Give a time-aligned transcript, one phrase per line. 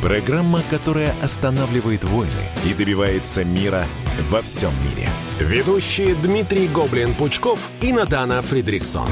[0.00, 2.30] программа, которая останавливает войны
[2.66, 3.86] и добивается мира
[4.30, 5.08] во всем мире.
[5.40, 9.08] Ведущие Дмитрий Гоблин-Пучков и Надана Фридриксон.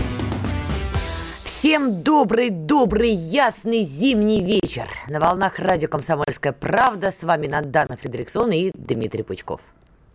[1.44, 4.88] Всем добрый-добрый ясный зимний вечер.
[5.08, 9.60] На волнах радио «Комсомольская правда» с вами Надана Фридриксон и Дмитрий Пучков.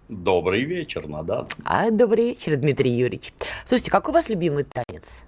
[0.08, 1.48] Добрый вечер, Надана.
[1.64, 3.34] А, добрый вечер, Дмитрий Юрьевич.
[3.66, 5.24] Слушайте, какой у вас любимый танец?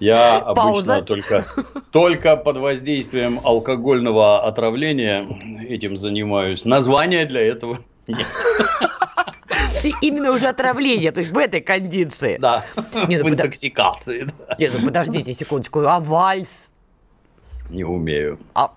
[0.00, 1.46] Я обычно только,
[1.92, 5.24] только под воздействием алкогольного отравления
[5.68, 6.64] этим занимаюсь.
[6.64, 8.26] Названия для этого нет.
[10.00, 12.38] Именно уже отравление, то есть в этой кондиции.
[12.38, 12.64] Да,
[13.06, 14.24] Нет, ну, в интоксикации.
[14.24, 14.56] Да.
[14.58, 16.70] Нет, ну подождите секундочку, а вальс?
[17.70, 18.38] Не умею.
[18.54, 18.72] А,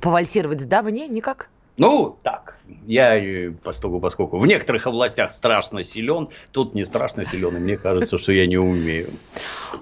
[0.00, 0.92] повальсировать с дамой?
[0.92, 1.48] никак?
[1.80, 7.60] Ну, так, я, поскольку, поскольку в некоторых областях страшно силен, тут не страшно силен, и
[7.60, 9.08] мне кажется, что я не умею.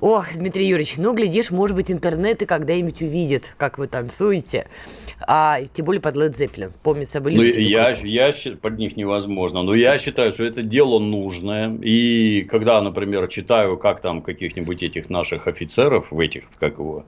[0.01, 4.69] Ох, Дмитрий Юрьевич, ну, глядишь, может быть, интернет и когда-нибудь увидит, как вы танцуете.
[5.27, 6.71] А тем более под Led Zeppelin.
[6.83, 9.63] Помнится, были ну, я, я, под них невозможно.
[9.63, 11.77] Но я считаю, что это дело нужное.
[11.83, 17.05] И когда, например, читаю, как там каких-нибудь этих наших офицеров в этих, как его,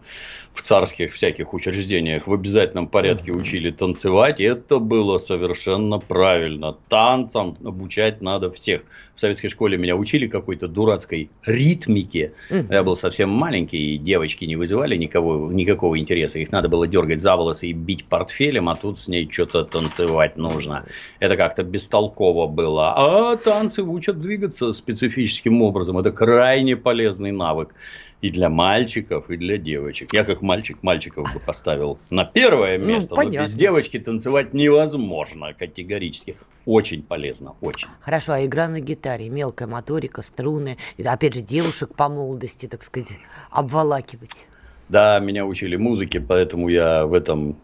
[0.52, 6.76] в царских всяких учреждениях в обязательном порядке учили танцевать, это было совершенно правильно.
[6.88, 8.82] Танцам обучать надо всех.
[9.14, 12.32] В советской школе меня учили какой-то дурацкой ритмике.
[12.48, 16.38] Я был совсем маленький, и девочки не вызывали никого, никакого интереса.
[16.38, 20.36] Их надо было дергать за волосы и бить портфелем, а тут с ней что-то танцевать
[20.36, 20.86] нужно.
[21.18, 22.94] Это как-то бестолково было.
[22.96, 25.98] А танцы учат двигаться специфическим образом.
[25.98, 27.74] Это крайне полезный навык
[28.20, 30.12] и для мальчиков, и для девочек.
[30.12, 34.54] Я как мальчик мальчиков бы поставил на первое ну, место, ну, но без девочки танцевать
[34.54, 36.36] невозможно категорически.
[36.66, 37.88] Очень полезно, очень.
[38.00, 42.82] Хорошо, а игра на гитаре, мелкая моторика, струны, и, опять же, девушек по молодости, так
[42.82, 43.18] сказать,
[43.50, 44.46] обволакивать.
[44.88, 47.56] Да, меня учили музыке, поэтому я в этом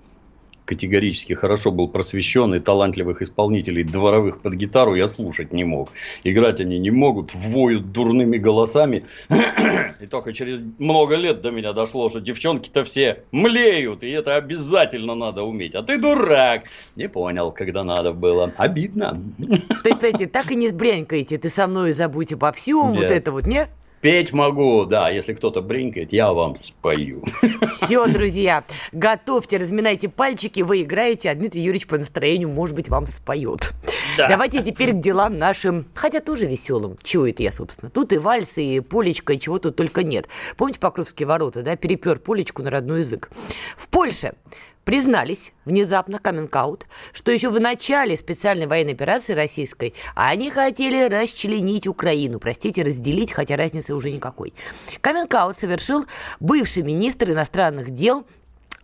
[0.66, 5.90] категорически хорошо был просвещен, и талантливых исполнителей дворовых под гитару я слушать не мог.
[6.24, 9.04] Играть они не могут, воют дурными голосами.
[10.00, 15.14] И только через много лет до меня дошло, что девчонки-то все млеют, и это обязательно
[15.14, 15.74] надо уметь.
[15.74, 16.64] А ты дурак.
[16.96, 18.52] Не понял, когда надо было.
[18.56, 19.18] Обидно.
[19.38, 23.32] То есть, подожди, так и не сбрянькаете, ты со мной забудь обо всем, вот это
[23.32, 23.68] вот, не?
[24.06, 25.10] Петь могу, да.
[25.10, 27.24] Если кто-то бринкает, я вам спою.
[27.62, 28.62] Все, друзья,
[28.92, 33.72] готовьте, разминайте пальчики, вы играете, а Дмитрий Юрьевич по настроению, может быть, вам споет.
[34.16, 34.28] Да.
[34.28, 36.96] Давайте теперь к делам нашим, хотя тоже веселым.
[37.02, 37.90] Чего это я, собственно?
[37.90, 40.28] Тут и вальсы, и полечка, и чего тут только нет.
[40.56, 41.76] Помните Покровские ворота, да?
[41.76, 43.30] Перепер полечку на родной язык.
[43.76, 44.34] В Польше
[44.86, 46.56] признались внезапно, каминг
[47.12, 53.56] что еще в начале специальной военной операции российской они хотели расчленить Украину, простите, разделить, хотя
[53.56, 54.54] разницы уже никакой.
[55.00, 56.06] каминг совершил
[56.38, 58.24] бывший министр иностранных дел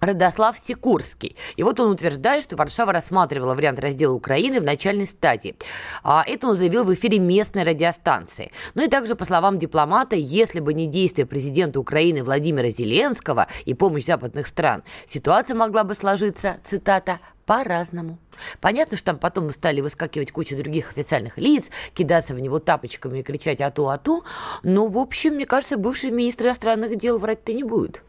[0.02, 1.36] Радослав Сикурский.
[1.54, 5.54] И вот он утверждает, что Варшава рассматривала вариант раздела Украины в начальной стадии.
[6.02, 8.50] А это он заявил в эфире местной радиостанции.
[8.74, 13.74] Ну и также, по словам дипломата, если бы не действия президента Украины Владимира Зеленского и
[13.74, 18.18] помощь западных стран, ситуация могла бы сложиться, цитата, по-разному.
[18.60, 23.22] Понятно, что там потом стали выскакивать куча других официальных лиц, кидаться в него тапочками и
[23.22, 24.24] кричать «ату-ату»,
[24.64, 28.02] но, в общем, мне кажется, бывший министр иностранных дел врать-то не будет.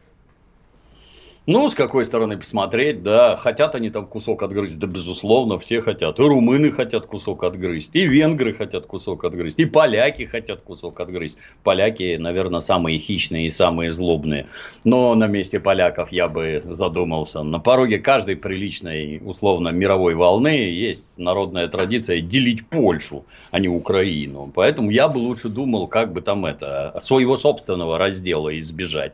[1.46, 6.18] Ну, с какой стороны посмотреть, да, хотят они там кусок отгрызть, да, безусловно, все хотят.
[6.18, 11.36] И румыны хотят кусок отгрызть, и венгры хотят кусок отгрызть, и поляки хотят кусок отгрызть.
[11.62, 14.46] Поляки, наверное, самые хищные и самые злобные.
[14.84, 17.42] Но на месте поляков я бы задумался.
[17.42, 24.50] На пороге каждой приличной, условно, мировой волны есть народная традиция делить Польшу, а не Украину.
[24.54, 29.12] Поэтому я бы лучше думал, как бы там это, своего собственного раздела избежать.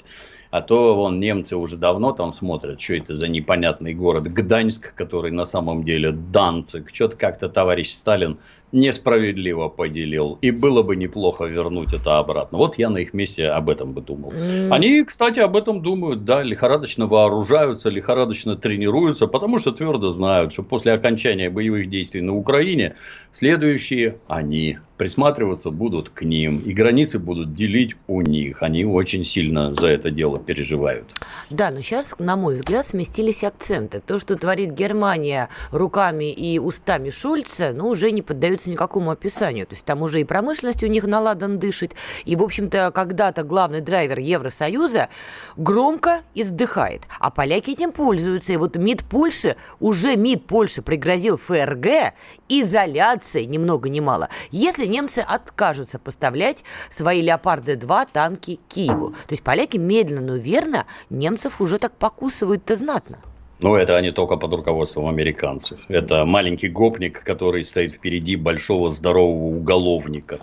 [0.51, 5.31] А то вон немцы уже давно там смотрят, что это за непонятный город Гданьск, который
[5.31, 6.91] на самом деле Данцик.
[6.93, 8.39] Что-то как-то товарищ Сталин
[8.73, 10.39] несправедливо поделил.
[10.41, 12.59] И было бы неплохо вернуть это обратно.
[12.59, 14.33] Вот я на их месте об этом бы думал.
[14.71, 20.63] Они, кстати, об этом думают, да, лихорадочно вооружаются, лихорадочно тренируются, потому что твердо знают, что
[20.63, 22.95] после окончания боевых действий на Украине
[23.33, 28.63] следующие они присматриваться будут к ним, и границы будут делить у них.
[28.63, 31.07] Они очень сильно за это дело переживают.
[31.49, 34.01] Да, но сейчас, на мой взгляд, сместились акценты.
[34.07, 39.67] То, что творит Германия руками и устами Шульца, ну, уже не поддается поддаются никакому описанию.
[39.67, 41.95] То есть там уже и промышленность у них наладан дышит.
[42.25, 45.09] И, в общем-то, когда-то главный драйвер Евросоюза
[45.57, 47.03] громко издыхает.
[47.19, 48.53] А поляки этим пользуются.
[48.53, 52.15] И вот МИД Польши, уже МИД Польши пригрозил ФРГ
[52.49, 59.11] изоляцией, ни много ни мало, если немцы откажутся поставлять свои «Леопарды-2» танки Киеву.
[59.11, 63.19] То есть поляки медленно, но верно немцев уже так покусывают-то знатно.
[63.61, 65.79] Ну, это они только под руководством американцев.
[65.89, 70.39] Это маленький гопник, который стоит впереди большого здорового уголовника.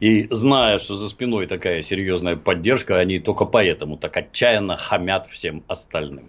[0.00, 5.62] И зная, что за спиной такая серьезная поддержка, они только поэтому так отчаянно хамят всем
[5.68, 6.24] остальным.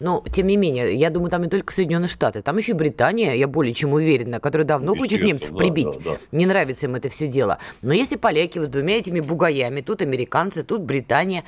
[0.00, 3.34] Но, тем не менее, я думаю, там не только Соединенные Штаты, там еще и Британия,
[3.34, 5.98] я более чем уверена, которая давно хочет немцев прибить.
[6.02, 6.16] Да, да.
[6.32, 7.58] Не нравится им это все дело.
[7.82, 11.44] Но если поляки с двумя этими бугаями, тут американцы, тут Британия,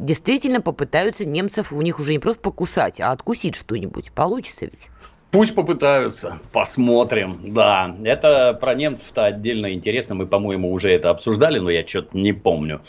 [0.00, 4.10] действительно попытаются немцев у них уже не просто покусать, а откусить что-нибудь.
[4.12, 4.88] Получится ведь?
[5.30, 7.36] Пусть попытаются, посмотрим.
[7.54, 10.16] Да, это про немцев-то отдельно интересно.
[10.16, 12.80] Мы, по-моему, уже это обсуждали, но я что-то не помню.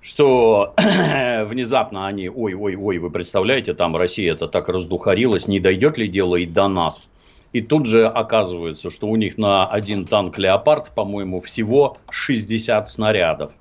[0.00, 0.74] Что
[1.44, 6.46] внезапно они, ой-ой-ой, вы представляете, там Россия это так раздухарилась, не дойдет ли дело и
[6.46, 7.10] до нас?
[7.52, 13.52] И тут же оказывается, что у них на один танк «Леопард», по-моему, всего 60 снарядов.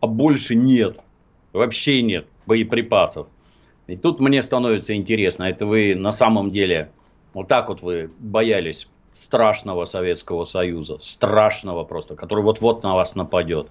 [0.00, 0.98] А больше нет.
[1.54, 3.28] Вообще нет боеприпасов.
[3.86, 6.90] И тут мне становится интересно, это вы на самом деле,
[7.32, 13.68] вот так вот вы боялись страшного Советского Союза, страшного просто, который вот-вот на вас нападет.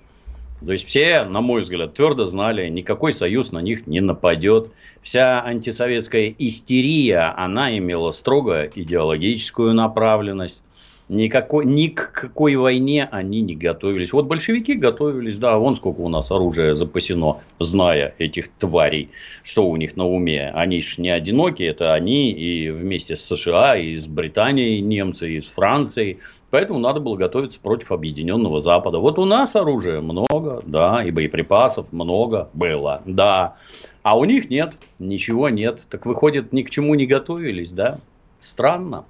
[0.65, 4.71] То есть все, на мой взгляд, твердо знали, никакой союз на них не нападет.
[5.01, 10.63] Вся антисоветская истерия, она имела строго идеологическую направленность.
[11.09, 14.13] Никакой, ни к какой войне они не готовились.
[14.13, 19.09] Вот большевики готовились, да, вон сколько у нас оружия запасено, зная этих тварей,
[19.41, 20.51] что у них на уме.
[20.53, 25.41] Они ж не одиноки, это они и вместе с США, и с Британией немцы, и
[25.41, 26.19] с Францией.
[26.51, 28.99] Поэтому надо было готовиться против объединенного Запада.
[28.99, 33.55] Вот у нас оружия много, да, и боеприпасов много было, да.
[34.03, 35.87] А у них нет, ничего нет.
[35.89, 37.99] Так выходит, ни к чему не готовились, да?
[38.39, 39.05] Странно.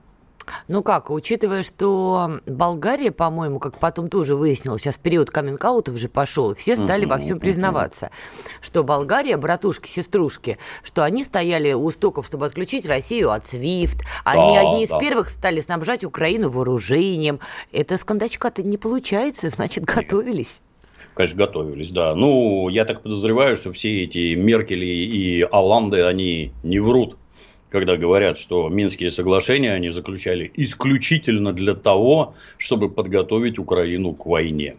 [0.67, 6.55] Ну как, учитывая, что Болгария, по-моему, как потом тоже выяснилось, сейчас период каминг уже пошел,
[6.55, 8.11] все стали во всем признаваться,
[8.61, 14.69] что Болгария, братушки-сеструшки, что они стояли у стоков, чтобы отключить Россию от SWIFT, они да,
[14.69, 14.99] одни из да.
[14.99, 17.39] первых стали снабжать Украину вооружением.
[17.71, 20.61] Это с кондачка-то не получается, значит, готовились
[21.19, 22.15] конечно, готовились, да.
[22.15, 27.17] Ну, я так подозреваю, что все эти Меркели и Аланды, они не врут
[27.69, 34.75] когда говорят, что Минские соглашения они заключали исключительно для того, чтобы подготовить Украину к войне.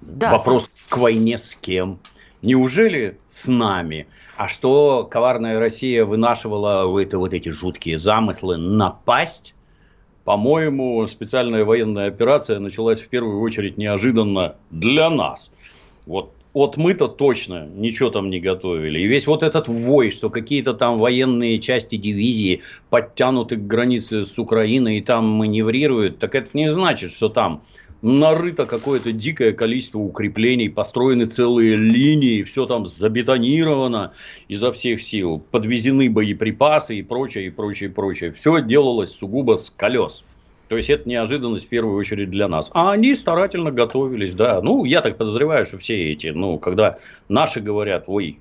[0.00, 0.72] Да, Вопрос сам...
[0.88, 1.98] к войне с кем?
[2.42, 4.06] Неужели с нами?
[4.36, 9.54] А что коварная Россия вынашивала это, вот эти жуткие замыслы напасть?
[10.24, 15.50] По-моему, специальная военная операция началась в первую очередь неожиданно для нас.
[16.06, 18.98] Вот вот мы-то точно ничего там не готовили.
[18.98, 24.40] И весь вот этот вой, что какие-то там военные части дивизии подтянуты к границе с
[24.40, 27.62] Украиной и там маневрируют, так это не значит, что там
[28.02, 34.12] нарыто какое-то дикое количество укреплений, построены целые линии, все там забетонировано
[34.48, 38.32] изо всех сил, подвезены боеприпасы и прочее, и прочее, и прочее.
[38.32, 40.24] Все делалось сугубо с колес.
[40.68, 42.70] То есть это неожиданность в первую очередь для нас.
[42.74, 44.60] А они старательно готовились, да.
[44.60, 48.38] Ну, я так подозреваю, что все эти, ну, когда наши говорят, ой,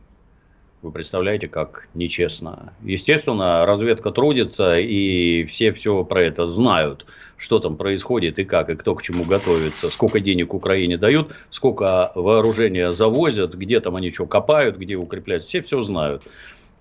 [0.81, 2.73] вы представляете, как нечестно.
[2.83, 7.05] Естественно, разведка трудится, и все все про это знают,
[7.37, 12.11] что там происходит и как, и кто к чему готовится, сколько денег Украине дают, сколько
[12.13, 16.27] вооружения завозят, где там они что копают, где укрепляют, все все знают.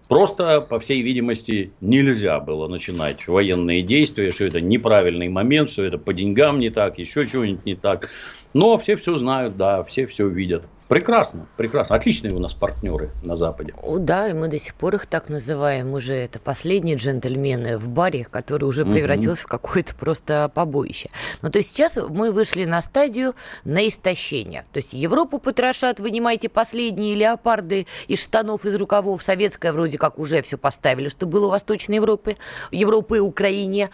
[0.09, 5.99] Просто, по всей видимости, нельзя было начинать военные действия, что это неправильный момент, что это
[5.99, 8.09] по деньгам не так, еще чего-нибудь не так.
[8.55, 10.63] Но все все знают, да, все все видят.
[10.89, 11.97] Прекрасно, прекрасно.
[11.97, 13.75] Отличные у нас партнеры на Западе.
[13.83, 15.93] О, да, и мы до сих пор их так называем.
[15.95, 19.47] Уже это последние джентльмены в баре, который уже превратился mm-hmm.
[19.47, 21.09] в какое-то просто побоище.
[21.43, 24.65] Но ну, то есть сейчас мы вышли на стадию на истощение.
[24.73, 29.25] То есть Европу потрошат, вынимайте последние леопарды из штанов, из рукавов.
[29.25, 32.37] Советская вроде как уже все поставили, что было у Восточной Европы,
[32.71, 33.91] Европы и Украине.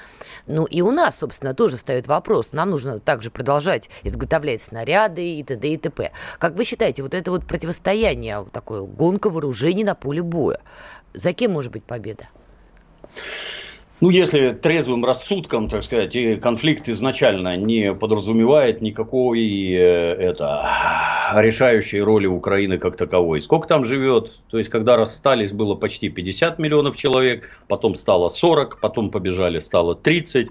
[0.47, 2.53] Ну и у нас, собственно, тоже встает вопрос.
[2.53, 5.69] Нам нужно также продолжать изготовлять снаряды и т.д.
[5.69, 6.13] и т.п.
[6.39, 10.59] Как вы считаете, считаете, вот это вот противостояние, такое гонка вооружений на поле боя,
[11.15, 12.25] за кем может быть победа?
[14.01, 19.39] Ну, если трезвым рассудком, так сказать, и конфликт изначально не подразумевает никакой
[19.71, 20.69] э, это,
[21.37, 23.41] решающей роли Украины как таковой.
[23.41, 24.33] Сколько там живет?
[24.51, 29.95] То есть, когда расстались, было почти 50 миллионов человек, потом стало 40, потом побежали, стало
[29.95, 30.49] 30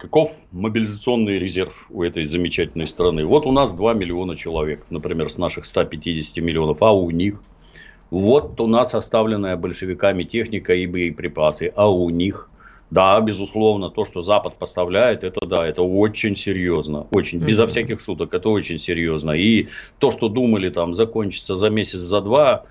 [0.00, 3.26] каков мобилизационный резерв у этой замечательной страны?
[3.26, 7.40] Вот у нас 2 миллиона человек, например, с наших 150 миллионов, а у них?
[8.10, 12.48] Вот у нас оставленная большевиками техника и боеприпасы, а у них?
[12.90, 17.06] Да, безусловно, то, что Запад поставляет, это да, это очень серьезно.
[17.12, 17.46] Очень, mm-hmm.
[17.46, 19.32] безо всяких шуток, это очень серьезно.
[19.32, 22.64] И то, что думали там закончится за месяц, за два,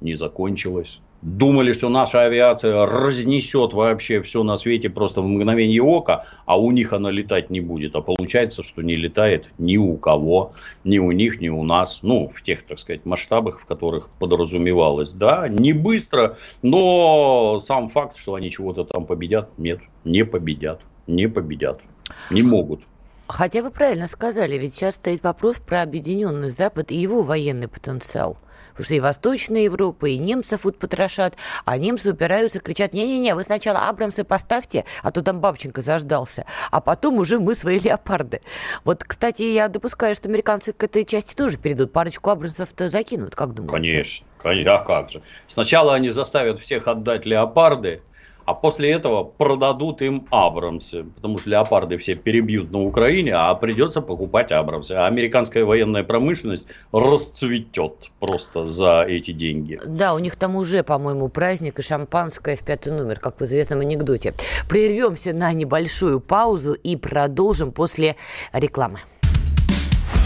[0.00, 6.24] не закончилось думали, что наша авиация разнесет вообще все на свете просто в мгновение ока,
[6.46, 7.94] а у них она летать не будет.
[7.94, 10.52] А получается, что не летает ни у кого,
[10.84, 12.00] ни у них, ни у нас.
[12.02, 15.12] Ну, в тех, так сказать, масштабах, в которых подразумевалось.
[15.12, 20.80] Да, не быстро, но сам факт, что они чего-то там победят, нет, не победят.
[21.06, 21.80] Не победят.
[22.30, 22.82] Не могут.
[23.26, 28.38] Хотя вы правильно сказали, ведь сейчас стоит вопрос про объединенный Запад и его военный потенциал–
[28.80, 33.44] Потому что и Восточная Европа, и немцев вот потрошат, а немцы упираются, кричат, не-не-не, вы
[33.44, 38.40] сначала Абрамсы поставьте, а то там Бабченко заждался, а потом уже мы свои леопарды.
[38.84, 43.52] Вот, кстати, я допускаю, что американцы к этой части тоже перейдут, парочку Абрамсов-то закинут, как
[43.52, 44.22] думаете?
[44.38, 45.20] Конечно, а как же.
[45.46, 48.00] Сначала они заставят всех отдать леопарды,
[48.50, 54.00] а после этого продадут им Абрамсы, потому что леопарды все перебьют на Украине, а придется
[54.00, 54.92] покупать Абрамсы.
[54.92, 59.78] А американская военная промышленность расцветет просто за эти деньги.
[59.86, 63.80] Да, у них там уже, по-моему, праздник и шампанское в пятый номер, как в известном
[63.80, 64.34] анекдоте.
[64.68, 68.16] Прервемся на небольшую паузу и продолжим после
[68.52, 68.98] рекламы.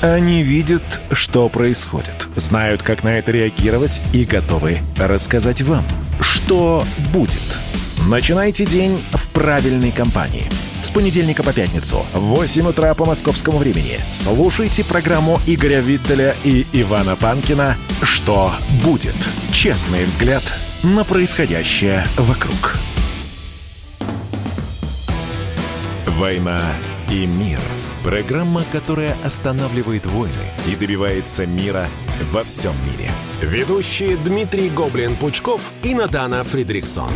[0.03, 5.85] Они видят, что происходит, знают, как на это реагировать и готовы рассказать вам,
[6.21, 7.59] что будет–
[8.07, 10.45] Начинайте день в правильной компании.
[10.83, 16.67] С понедельника по пятницу в 8 утра по московскому времени слушайте программу Игоря Виттеля и
[16.75, 18.53] Ивана Панкина «Что
[18.85, 19.15] будет?»
[19.53, 20.43] Честный взгляд
[20.83, 22.77] на происходящее вокруг.
[26.07, 26.61] «Война
[27.11, 27.61] и мир»–
[28.05, 31.89] программа, которая останавливает войны и добивается мира
[32.31, 33.11] во всем мире.
[33.41, 37.11] Ведущие Дмитрий Гоблин-Пучков и Надана Фридриксон.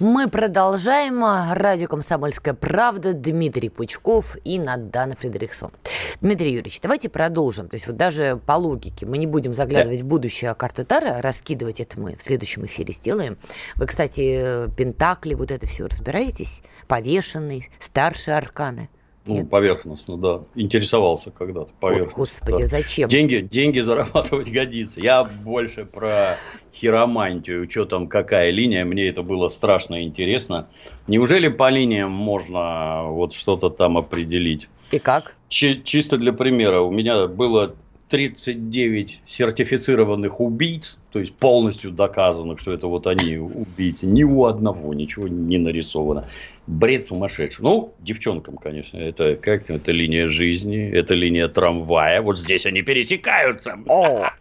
[0.00, 1.24] Мы продолжаем.
[1.52, 3.14] Радио «Комсомольская правда».
[3.14, 5.72] Дмитрий Пучков и Надана Фредериксон.
[6.20, 7.68] Дмитрий Юрьевич, давайте продолжим.
[7.68, 10.04] То есть вот даже по логике мы не будем заглядывать да.
[10.04, 13.38] в будущее карты Тара, раскидывать это мы в следующем эфире сделаем.
[13.74, 16.62] Вы, кстати, Пентакли, вот это все разбираетесь?
[16.86, 18.90] Повешенный, старшие арканы–
[19.28, 19.50] ну, Нет.
[19.50, 20.40] поверхностно, да.
[20.54, 22.14] Интересовался когда-то поверхностно.
[22.14, 22.66] О, господи, да.
[22.66, 23.08] зачем?
[23.08, 25.00] Деньги, деньги зарабатывать годится.
[25.00, 26.36] Я больше про
[26.74, 28.84] хиромантию, что там, какая линия.
[28.84, 30.68] Мне это было страшно интересно.
[31.06, 34.68] Неужели по линиям можно вот что-то там определить?
[34.90, 35.34] И как?
[35.48, 36.80] Чи- чисто для примера.
[36.80, 37.74] У меня было
[38.08, 44.06] 39 сертифицированных убийц, то есть полностью доказанных, что это вот они убийцы.
[44.06, 46.26] Ни у одного ничего не нарисовано
[46.68, 47.64] бред сумасшедший.
[47.64, 52.20] Ну, девчонкам, конечно, это как это линия жизни, это линия трамвая.
[52.20, 53.78] Вот здесь они пересекаются.
[53.88, 54.28] О!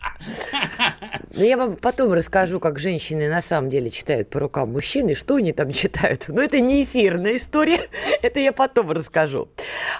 [1.35, 5.13] Ну, я вам потом расскажу, как женщины на самом деле читают по рукам мужчин, и
[5.13, 6.25] что они там читают.
[6.29, 7.81] Но это не эфирная история,
[8.23, 9.47] это я потом расскажу.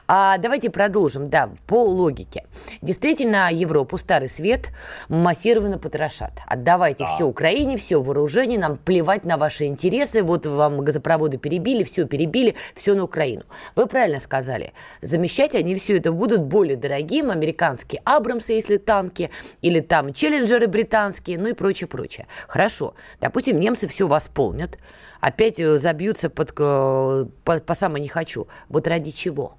[0.07, 1.29] А давайте продолжим.
[1.29, 2.46] Да, по логике.
[2.81, 4.72] Действительно, Европу, Старый Свет
[5.10, 6.31] массированно потрошат.
[6.48, 7.10] Отдавайте да.
[7.13, 10.24] все Украине, все вооружение, нам плевать на ваши интересы.
[10.24, 13.44] Вот вам газопроводы перебили, все перебили перебили все на Украину.
[13.76, 14.74] Вы правильно сказали.
[15.02, 17.30] Замещать они все это будут более дорогим.
[17.30, 19.30] Американские Абрамсы, если танки,
[19.62, 22.26] или там Челленджеры британские, ну и прочее, прочее.
[22.48, 22.96] Хорошо.
[23.22, 24.78] Допустим, немцы все восполнят.
[25.22, 28.48] Опять э, забьются под, э, по, по самое не хочу.
[28.70, 29.58] Вот ради чего?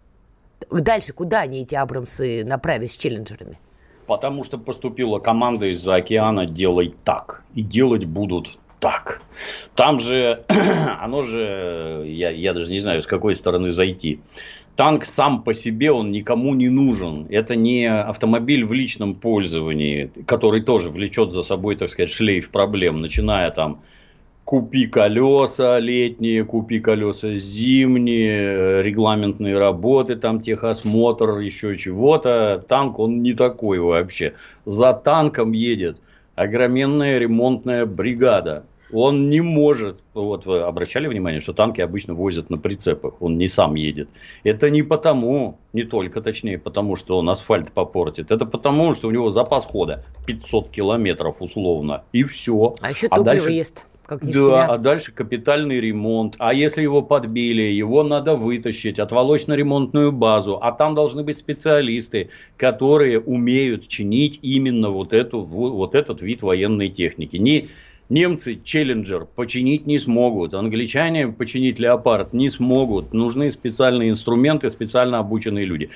[0.70, 3.58] Дальше куда они эти Абрамсы направят с Челленджерами?
[4.06, 7.44] Потому что поступила команда из-за океана «делай так».
[7.54, 9.22] И делать будут так.
[9.74, 10.44] Там же,
[11.00, 14.20] оно же, я, я даже не знаю, с какой стороны зайти.
[14.76, 17.26] Танк сам по себе, он никому не нужен.
[17.30, 23.00] Это не автомобиль в личном пользовании, который тоже влечет за собой, так сказать, шлейф проблем,
[23.00, 23.80] начиная там
[24.44, 32.64] купи колеса летние, купи колеса зимние, регламентные работы, там техосмотр, еще чего-то.
[32.66, 34.34] Танк, он не такой вообще.
[34.64, 36.00] За танком едет
[36.38, 38.64] огроменная ремонтная бригада.
[38.90, 43.46] Он не может, вот вы обращали внимание, что танки обычно возят на прицепах, он не
[43.46, 44.08] сам едет.
[44.44, 49.10] Это не потому, не только точнее, потому что он асфальт попортит, это потому, что у
[49.10, 52.76] него запас хода 500 километров условно, и все.
[52.80, 53.50] А еще топливо а дальше...
[53.50, 53.84] ест.
[54.08, 56.36] Как не да, а дальше капитальный ремонт.
[56.38, 60.58] А если его подбили, его надо вытащить, отволочь на ремонтную базу.
[60.62, 66.88] А там должны быть специалисты, которые умеют чинить именно вот, эту, вот этот вид военной
[66.88, 67.36] техники.
[67.36, 67.68] Не
[68.08, 73.12] Немцы Челленджер починить не смогут, англичане починить Леопард не смогут.
[73.12, 75.90] Нужны специальные инструменты, специально обученные люди.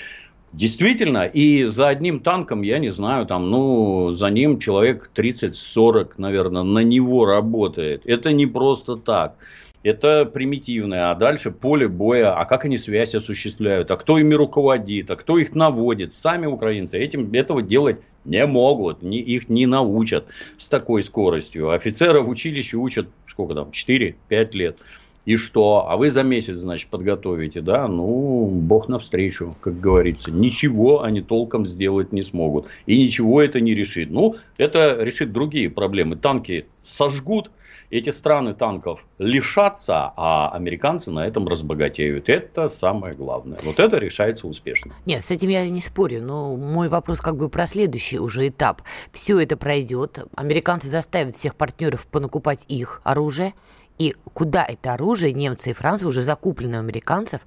[0.53, 6.63] Действительно, и за одним танком, я не знаю, там, ну, за ним человек 30-40, наверное,
[6.63, 8.03] на него работает.
[8.05, 9.37] Это не просто так.
[9.83, 11.11] Это примитивное.
[11.11, 12.39] А дальше поле боя.
[12.39, 13.91] А как они связь осуществляют?
[13.91, 15.11] А кто ими руководит?
[15.11, 16.15] А кто их наводит?
[16.15, 19.03] Сами украинцы этим, этого делать не могут.
[19.03, 20.27] Не, их не научат
[20.59, 21.71] с такой скоростью.
[21.71, 24.15] Офицеры в училище учат, сколько там, 4-5
[24.53, 24.79] лет.
[25.25, 25.87] И что?
[25.89, 27.87] А вы за месяц, значит, подготовите, да?
[27.87, 30.31] Ну, бог навстречу, как говорится.
[30.31, 32.67] Ничего они толком сделать не смогут.
[32.87, 34.11] И ничего это не решит.
[34.11, 36.17] Ну, это решит другие проблемы.
[36.17, 37.51] Танки сожгут,
[37.93, 42.31] эти страны танков лишатся, а американцы на этом разбогатеют.
[42.31, 43.59] Это самое главное.
[43.65, 44.95] Вот это решается успешно.
[45.05, 48.81] Нет, с этим я не спорю, но мой вопрос как бы про следующий уже этап.
[49.13, 53.53] Все это пройдет, американцы заставят всех партнеров понакупать их оружие,
[53.99, 57.47] и куда это оружие, немцы и Франция, уже закуплены у американцев,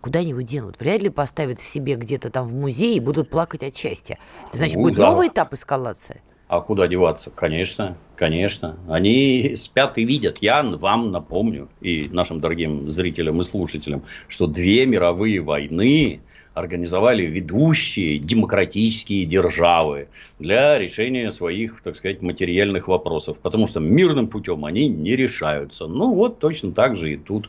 [0.00, 0.80] куда они его денут?
[0.80, 4.18] Вряд ли поставят себе где-то там в музее и будут плакать от счастья.
[4.48, 5.10] Это значит, ну, будет да.
[5.10, 6.22] новый этап эскалации?
[6.48, 7.30] А куда деваться?
[7.30, 8.76] Конечно, конечно.
[8.88, 10.38] Они спят и видят.
[10.40, 16.20] Я вам напомню, и нашим дорогим зрителям и слушателям, что две мировые войны
[16.54, 23.38] организовали ведущие демократические державы для решения своих, так сказать, материальных вопросов.
[23.38, 25.86] Потому что мирным путем они не решаются.
[25.86, 27.48] Ну, вот точно так же и тут.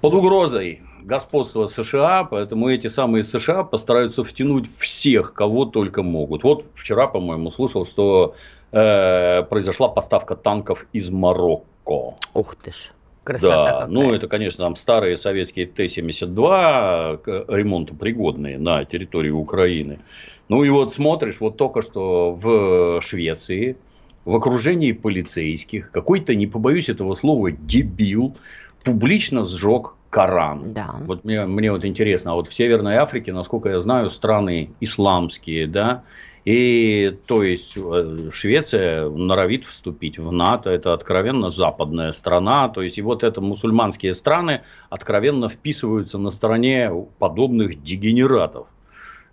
[0.00, 6.44] Под угрозой господства США, поэтому эти самые США постараются втянуть всех, кого только могут.
[6.44, 8.34] Вот вчера, по-моему, слушал, что
[8.72, 12.14] э, произошла поставка танков из Марокко.
[12.34, 12.92] Ух ты ж.
[13.30, 13.88] Красота да, какая.
[13.88, 20.00] ну это, конечно, там старые советские Т-72 к ремонту пригодные на территории Украины.
[20.48, 23.76] Ну и вот смотришь, вот только что в Швеции,
[24.24, 28.36] в окружении полицейских, какой-то, не побоюсь этого слова, дебил
[28.82, 30.72] публично сжег Коран.
[30.72, 30.96] Да.
[31.06, 35.68] Вот мне, мне вот интересно, а вот в Северной Африке, насколько я знаю, страны исламские,
[35.68, 36.02] да,
[36.44, 42.98] и то есть э, Швеция норовит вступить в НАТО, это откровенно западная страна, то есть
[42.98, 48.68] и вот это мусульманские страны откровенно вписываются на стороне подобных дегенератов.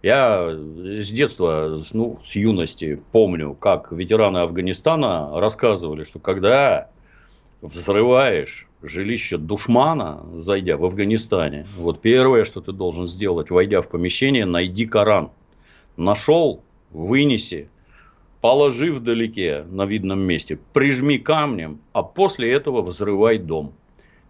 [0.04, 6.90] Я с детства, ну, с юности помню, как ветераны Афганистана рассказывали, что когда
[7.62, 14.46] взрываешь жилище душмана, зайдя в Афганистане, вот первое, что ты должен сделать, войдя в помещение,
[14.46, 15.32] найди Коран.
[15.96, 17.70] Нашел, вынеси,
[18.42, 23.74] положи вдалеке на видном месте, прижми камнем, а после этого взрывай дом.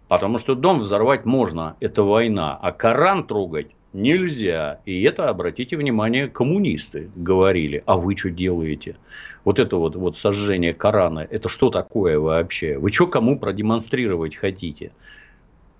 [0.08, 4.80] Потому что дом взорвать можно, это война, а Коран трогать нельзя.
[4.86, 7.82] И это, обратите внимание, коммунисты говорили.
[7.86, 8.96] А вы что делаете?
[9.44, 12.78] Вот это вот, вот сожжение Корана, это что такое вообще?
[12.78, 14.92] Вы что кому продемонстрировать хотите?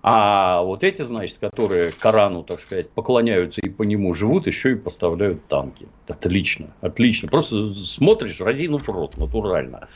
[0.01, 4.75] А вот эти, значит, которые Корану, так сказать, поклоняются и по нему живут, еще и
[4.75, 5.87] поставляют танки.
[6.07, 7.27] Отлично, отлично.
[7.27, 9.89] Просто смотришь, разинув рот, натурально.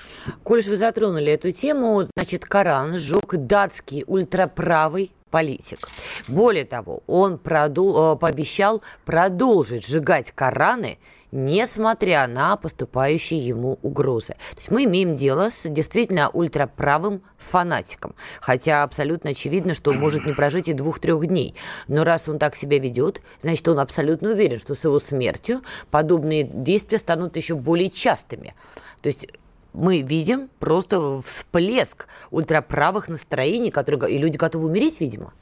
[0.44, 5.90] Коль вы затронули эту тему, значит, Коран сжег датский ультраправый политик.
[6.28, 11.00] Более того, он продул, э, пообещал продолжить сжигать Кораны,
[11.34, 14.34] несмотря на поступающие ему угрозы.
[14.52, 18.14] То есть мы имеем дело с действительно ультраправым фанатиком.
[18.40, 21.56] Хотя абсолютно очевидно, что он может не прожить и двух-трех дней.
[21.88, 26.44] Но раз он так себя ведет, значит, он абсолютно уверен, что с его смертью подобные
[26.44, 28.54] действия станут еще более частыми.
[29.02, 29.28] То есть
[29.74, 35.34] мы видим просто всплеск ультраправых настроений, которые, и люди готовы умереть, видимо.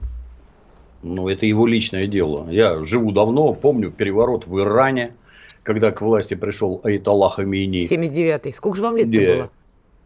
[1.03, 2.49] Ну, это его личное дело.
[2.49, 5.15] Я живу давно, помню переворот в Иране,
[5.63, 7.81] когда к власти пришел Айталлах Хамини.
[7.81, 8.53] 79-й.
[8.53, 9.49] Сколько же вам лет было?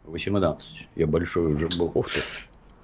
[0.05, 0.87] 18.
[0.95, 1.91] Я большой уже был.
[1.93, 2.19] Ух ты.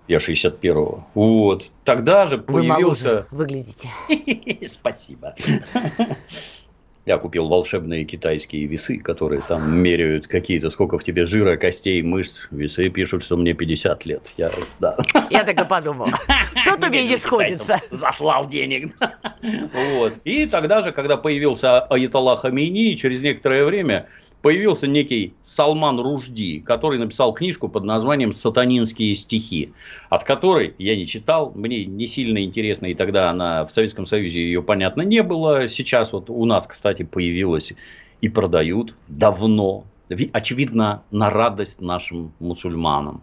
[0.08, 1.08] Я 61-го.
[1.14, 1.70] Вот.
[1.84, 3.28] Тогда же Вы появился...
[3.32, 3.88] Вы выглядите.
[4.68, 5.36] Спасибо.
[7.06, 12.42] Я купил волшебные китайские весы, которые там меряют какие-то, сколько в тебе жира, костей, мышц.
[12.52, 14.34] Весы пишут, что мне 50 лет.
[14.38, 14.98] Я, да.
[15.32, 16.10] Я так и подумал.
[16.90, 17.80] Меня не сходится.
[17.90, 18.94] Заслал денег.
[19.42, 20.14] Вот.
[20.24, 24.08] И тогда же, когда появился Аятолла Хамини, через некоторое время
[24.42, 29.74] появился некий Салман Ружди, который написал книжку под названием «Сатанинские стихи»,
[30.10, 34.42] от которой я не читал, мне не сильно интересно, и тогда она в Советском Союзе
[34.42, 35.68] ее, понятно, не было.
[35.68, 37.74] Сейчас вот у нас, кстати, появилась
[38.22, 39.86] и продают давно,
[40.34, 43.22] очевидно, на радость нашим мусульманам.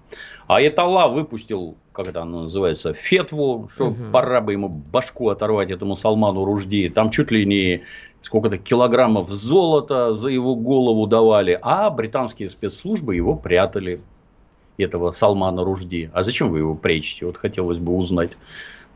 [0.49, 3.97] А Эталла выпустил, как это оно называется, фетву, что угу.
[4.11, 6.89] пора бы ему башку оторвать этому Салману Ружди.
[6.89, 7.83] Там чуть ли не
[8.23, 14.01] сколько-то килограммов золота за его голову давали, а британские спецслужбы его прятали.
[14.79, 16.11] этого Салмана Ружди.
[16.15, 17.27] А зачем вы его прячете?
[17.27, 18.39] Вот хотелось бы узнать.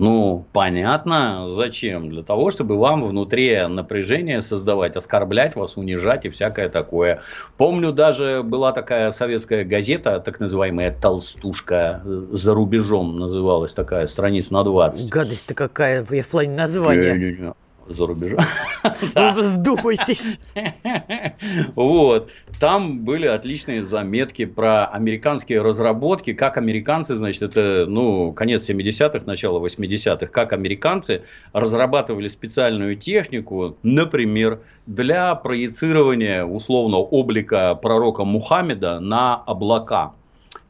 [0.03, 2.11] Ну, понятно, зачем?
[2.11, 7.21] Для того, чтобы вам внутри напряжение создавать, оскорблять вас, унижать и всякое такое.
[7.57, 14.65] Помню, даже была такая советская газета, так называемая «Толстушка», за рубежом называлась такая, страниц на
[14.65, 15.09] 20.
[15.09, 17.55] Гадость-то какая, в плане названия
[17.87, 18.41] за рубежом.
[19.15, 20.41] Вдумайтесь.
[21.75, 22.31] Вот.
[22.63, 29.59] Там были отличные заметки про американские разработки, как американцы, значит, это, ну, конец 70-х, начало
[29.59, 31.23] 80-х, как американцы
[31.53, 40.13] разрабатывали специальную технику, например, для проецирования, условно, облика пророка Мухаммеда на облака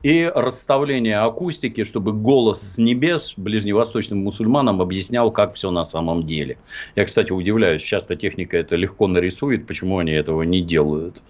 [0.03, 6.59] и расставление акустики, чтобы голос с небес ближневосточным мусульманам объяснял, как все на самом деле.
[6.97, 11.23] Я, кстати, удивляюсь, часто техника это легко нарисует, почему они этого не делают.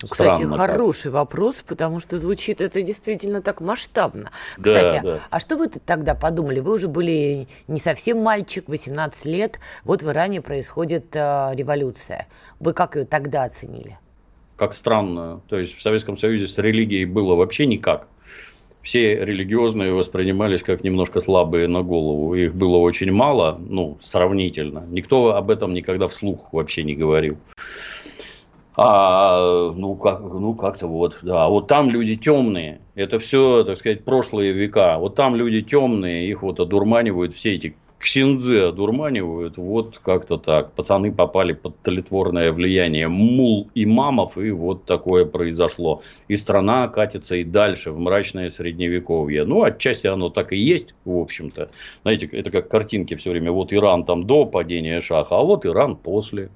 [0.00, 1.14] Кстати, Странно хороший как.
[1.14, 4.30] вопрос, потому что звучит это действительно так масштабно.
[4.56, 5.18] Да, Кстати, да.
[5.28, 6.60] а что вы тогда подумали?
[6.60, 12.28] Вы уже были не совсем мальчик, 18 лет, вот в Иране происходит э, революция.
[12.60, 13.98] Вы как ее тогда оценили?
[14.56, 15.40] Как странно.
[15.48, 18.06] То есть в Советском Союзе с религией было вообще никак
[18.88, 22.34] все религиозные воспринимались как немножко слабые на голову.
[22.34, 24.86] Их было очень мало, ну, сравнительно.
[24.88, 27.36] Никто об этом никогда вслух вообще не говорил.
[28.76, 31.48] А, ну, как, ну, как-то вот, да.
[31.48, 32.80] Вот там люди темные.
[32.94, 34.96] Это все, так сказать, прошлые века.
[34.98, 40.72] Вот там люди темные, их вот одурманивают все эти ксензы одурманивают, вот как-то так.
[40.72, 46.02] Пацаны попали под тлетворное влияние мул и мамов, и вот такое произошло.
[46.28, 49.44] И страна катится и дальше в мрачное средневековье.
[49.44, 51.70] Ну, отчасти оно так и есть, в общем-то.
[52.02, 53.50] Знаете, это как картинки все время.
[53.52, 56.50] Вот Иран там до падения шаха, а вот Иран после.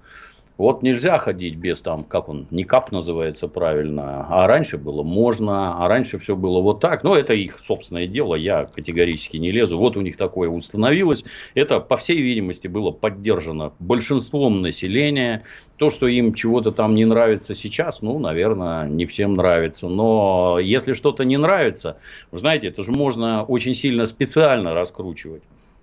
[0.62, 5.84] Вот нельзя ходить без там, как он, не кап называется правильно, а раньше было можно,
[5.84, 7.02] а раньше все было вот так.
[7.02, 9.76] Но это их собственное дело, я категорически не лезу.
[9.76, 11.24] Вот у них такое установилось.
[11.54, 15.42] Это, по всей видимости, было поддержано большинством населения.
[15.78, 19.88] То, что им чего-то там не нравится сейчас, ну, наверное, не всем нравится.
[19.88, 21.96] Но если что-то не нравится,
[22.30, 25.42] вы знаете, это же можно очень сильно специально раскручивать.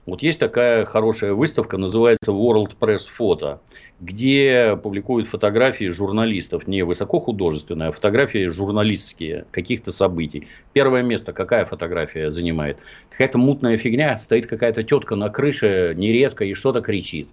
[0.10, 3.60] Вот есть такая хорошая выставка, называется World Press Photo,
[4.00, 10.48] где публикуют фотографии журналистов, не высокохудожественные, а фотографии журналистские каких-то событий.
[10.74, 12.78] Первое место какая фотография занимает?
[13.12, 17.30] Какая-то мутная фигня, стоит какая-то тетка на крыше, не резко и что-то кричит.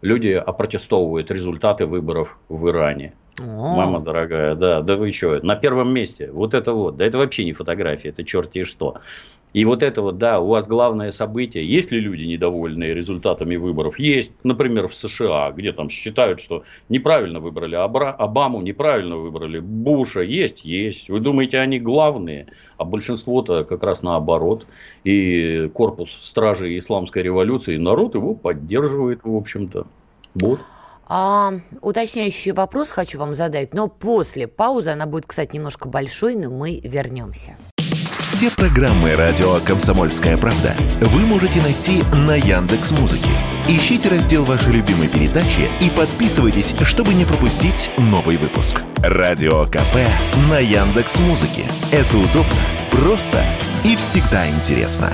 [0.00, 3.14] Люди опротестовывают результаты выборов в Иране.
[3.40, 3.74] О.
[3.74, 7.44] Мама дорогая, да, да вы что, на первом месте, вот это вот, да это вообще
[7.44, 9.00] не фотография, это черти что.
[9.54, 11.64] И вот это вот, да, у вас главное событие.
[11.66, 14.00] Есть ли люди недовольные результатами выборов?
[14.00, 14.32] Есть.
[14.42, 20.22] Например, в США, где там считают, что неправильно выбрали Обаму, неправильно выбрали Буша.
[20.22, 21.08] Есть, есть.
[21.08, 22.48] Вы думаете, они главные?
[22.78, 24.66] А большинство-то как раз наоборот.
[25.04, 29.86] И корпус стражей исламской революции, народ его поддерживает, в общем-то.
[30.34, 30.58] Вот.
[31.06, 36.50] А, уточняющий вопрос хочу вам задать, но после паузы, она будет, кстати, немножко большой, но
[36.50, 37.56] мы вернемся.
[38.34, 43.30] Все программы радио Комсомольская правда вы можете найти на Яндекс Музыке.
[43.68, 48.82] Ищите раздел вашей любимой передачи и подписывайтесь, чтобы не пропустить новый выпуск.
[49.04, 49.94] Радио КП
[50.50, 51.62] на Яндекс Музыке.
[51.92, 52.58] Это удобно,
[52.90, 53.40] просто
[53.84, 55.12] и всегда интересно.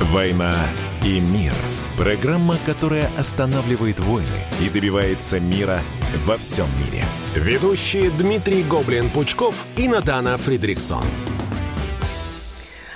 [0.00, 0.56] Война
[1.04, 1.52] и мир.
[1.96, 4.26] Программа, которая останавливает войны
[4.60, 5.80] и добивается мира
[6.26, 7.04] во всем мире.
[7.34, 11.04] Ведущие Дмитрий Гоблин-Пучков и Надана Фридриксон.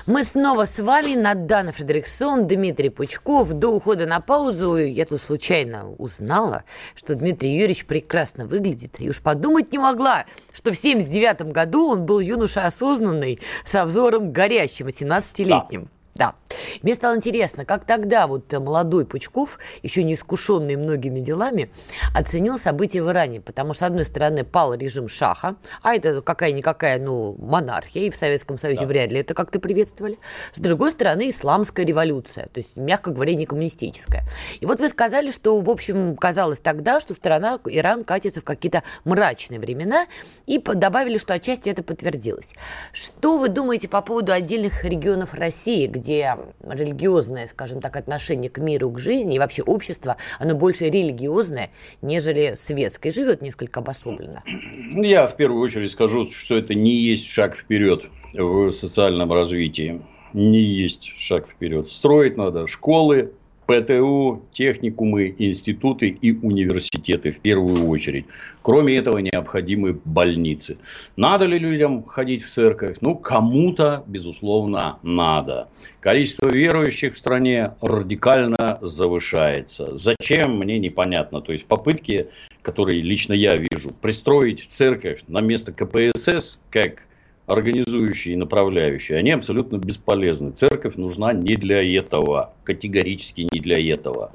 [0.06, 3.52] Мы снова с вами, Надана Фредериксон, Дмитрий Пучков.
[3.52, 6.64] До ухода на паузу я тут случайно узнала,
[6.96, 8.96] что Дмитрий Юрьевич прекрасно выглядит.
[8.98, 14.32] И уж подумать не могла, что в 79 году он был юноша осознанный, со взором
[14.32, 15.88] горящим, 18-летним.
[16.14, 16.34] Да.
[16.82, 21.70] Мне стало интересно, как тогда вот молодой Пучков, еще не искушенный многими делами,
[22.14, 23.40] оценил события в Иране.
[23.40, 28.16] Потому что, с одной стороны, пал режим Шаха, а это какая-никакая, ну, монархия, и в
[28.16, 28.86] Советском Союзе да.
[28.86, 30.18] вряд ли это как-то приветствовали.
[30.54, 34.22] С другой стороны, исламская революция, то есть, мягко говоря, не коммунистическая.
[34.60, 38.82] И вот вы сказали, что, в общем, казалось тогда, что страна, Иран катится в какие-то
[39.04, 40.06] мрачные времена,
[40.46, 42.52] и добавили, что отчасти это подтвердилось.
[42.92, 48.90] Что вы думаете по поводу отдельных регионов России, где религиозное, скажем так, отношение к миру,
[48.90, 51.70] к жизни и вообще общество, оно больше религиозное,
[52.02, 54.42] нежели светское, живет несколько обособленно.
[54.46, 60.02] Ну, я в первую очередь скажу, что это не есть шаг вперед в социальном развитии.
[60.32, 61.90] Не есть шаг вперед.
[61.90, 63.32] Строить надо школы,
[63.72, 68.26] ПТУ, техникумы, институты и университеты в первую очередь.
[68.60, 70.76] Кроме этого, необходимы больницы.
[71.16, 72.98] Надо ли людям ходить в церковь?
[73.00, 75.68] Ну, кому-то, безусловно, надо.
[76.00, 79.96] Количество верующих в стране радикально завышается.
[79.96, 81.40] Зачем, мне непонятно.
[81.40, 82.28] То есть, попытки,
[82.60, 87.04] которые лично я вижу, пристроить церковь на место КПСС, как
[87.46, 90.52] организующие и направляющие, они абсолютно бесполезны.
[90.52, 94.32] Церковь нужна не для этого, категорически не для этого.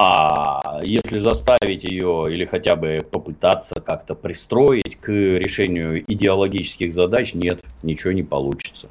[0.00, 7.60] А если заставить ее или хотя бы попытаться как-то пристроить к решению идеологических задач, нет,
[7.82, 8.88] ничего не получится.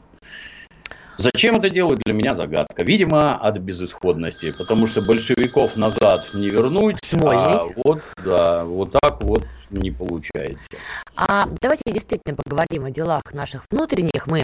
[1.17, 2.83] Зачем это делают, для меня загадка.
[2.83, 9.43] Видимо, от безысходности, потому что большевиков назад не вернуть, а вот, да, вот так вот
[9.71, 10.67] не получается.
[11.15, 14.27] А давайте действительно поговорим о делах наших внутренних.
[14.27, 14.43] Мы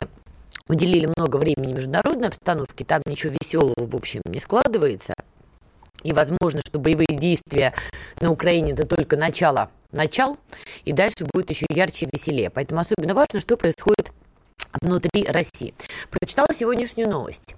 [0.67, 5.13] уделили много времени международной обстановке, там ничего веселого, в общем, не складывается.
[6.01, 7.73] И возможно, что боевые действия
[8.19, 10.37] на Украине это только начало, начал,
[10.85, 12.49] и дальше будет еще ярче и веселее.
[12.49, 14.11] Поэтому особенно важно, что происходит
[14.81, 15.73] внутри России.
[16.09, 17.55] Прочитала сегодняшнюю новость.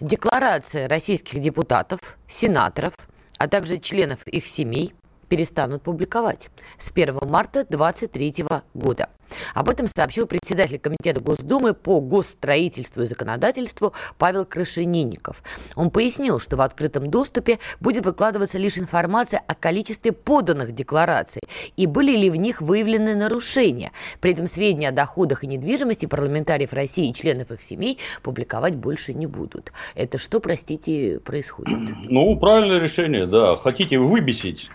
[0.00, 2.94] Декларация российских депутатов, сенаторов,
[3.38, 4.94] а также членов их семей
[5.32, 9.08] перестанут публиковать с 1 марта 2023 года.
[9.54, 15.42] Об этом сообщил председатель Комитета Госдумы по госстроительству и законодательству Павел Крашенинников.
[15.74, 21.40] Он пояснил, что в открытом доступе будет выкладываться лишь информация о количестве поданных деклараций
[21.78, 23.90] и были ли в них выявлены нарушения.
[24.20, 29.14] При этом сведения о доходах и недвижимости парламентариев России и членов их семей публиковать больше
[29.14, 29.72] не будут.
[29.94, 31.78] Это что, простите, происходит?
[32.04, 33.56] Ну, правильное решение, да.
[33.56, 34.70] Хотите выбесить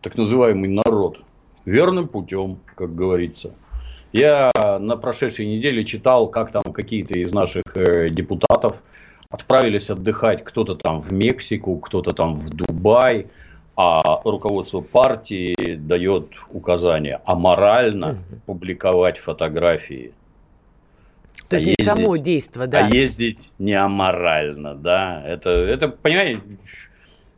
[0.00, 1.22] так называемый народ
[1.64, 3.52] верным путем, как говорится.
[4.12, 8.82] Я на прошедшей неделе читал, как там какие-то из наших э, депутатов
[9.28, 13.28] отправились отдыхать, кто-то там в Мексику, кто-то там в Дубай,
[13.76, 20.12] а руководство партии дает указание аморально публиковать фотографии.
[21.48, 22.86] То есть а не ездить, само действие, да.
[22.86, 25.22] А ездить не аморально, да.
[25.24, 26.40] Это, это, понимаете,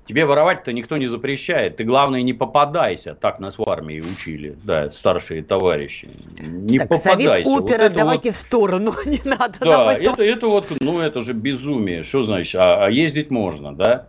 [0.07, 1.77] Тебе воровать-то никто не запрещает.
[1.77, 3.15] Ты, главное, не попадайся.
[3.15, 6.09] Так нас в армии учили, да, старшие товарищи.
[6.41, 7.45] Не так, попадайся.
[7.45, 8.37] Совет опера вот давайте вот...
[8.37, 9.55] в сторону, не надо.
[9.61, 12.03] Да, это, это вот, ну, это же безумие.
[12.03, 12.61] Что значит?
[12.61, 14.09] А, а ездить можно, да?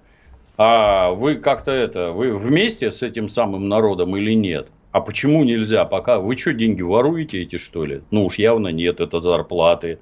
[0.57, 4.67] А вы как-то это, вы вместе с этим самым народом или нет?
[4.91, 5.85] А почему нельзя?
[5.85, 8.01] Пока вы что, деньги воруете эти, что ли?
[8.11, 9.99] Ну уж явно нет, это зарплаты.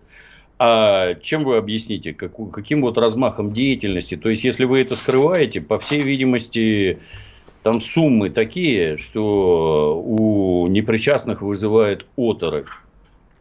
[0.63, 4.15] А чем вы объясните, как, каким вот размахом деятельности?
[4.15, 6.99] То есть, если вы это скрываете, по всей видимости,
[7.63, 12.67] там суммы такие, что у непричастных вызывает оторопь.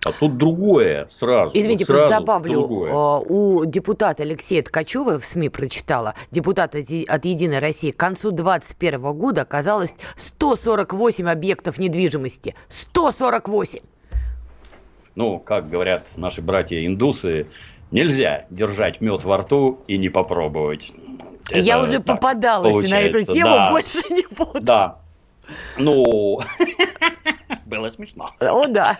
[0.06, 1.52] А тут другое сразу.
[1.54, 2.54] Извините, сразу просто добавлю.
[2.54, 2.90] Другое.
[2.90, 9.12] А, у депутата Алексея Ткачева в СМИ прочитала, депутат от «Единой России», к концу 2021
[9.12, 12.54] года оказалось 148 объектов недвижимости.
[12.68, 13.80] 148!
[15.20, 17.46] Ну, как говорят наши братья-индусы,
[17.90, 20.92] нельзя держать мед во рту и не попробовать.
[21.50, 23.18] Это Я уже попадалась получается.
[23.18, 23.70] на эту тему, да.
[23.70, 24.60] больше не буду.
[24.62, 24.98] Да.
[25.76, 26.40] Ну,
[27.66, 28.30] было смешно.
[28.40, 28.96] О, да.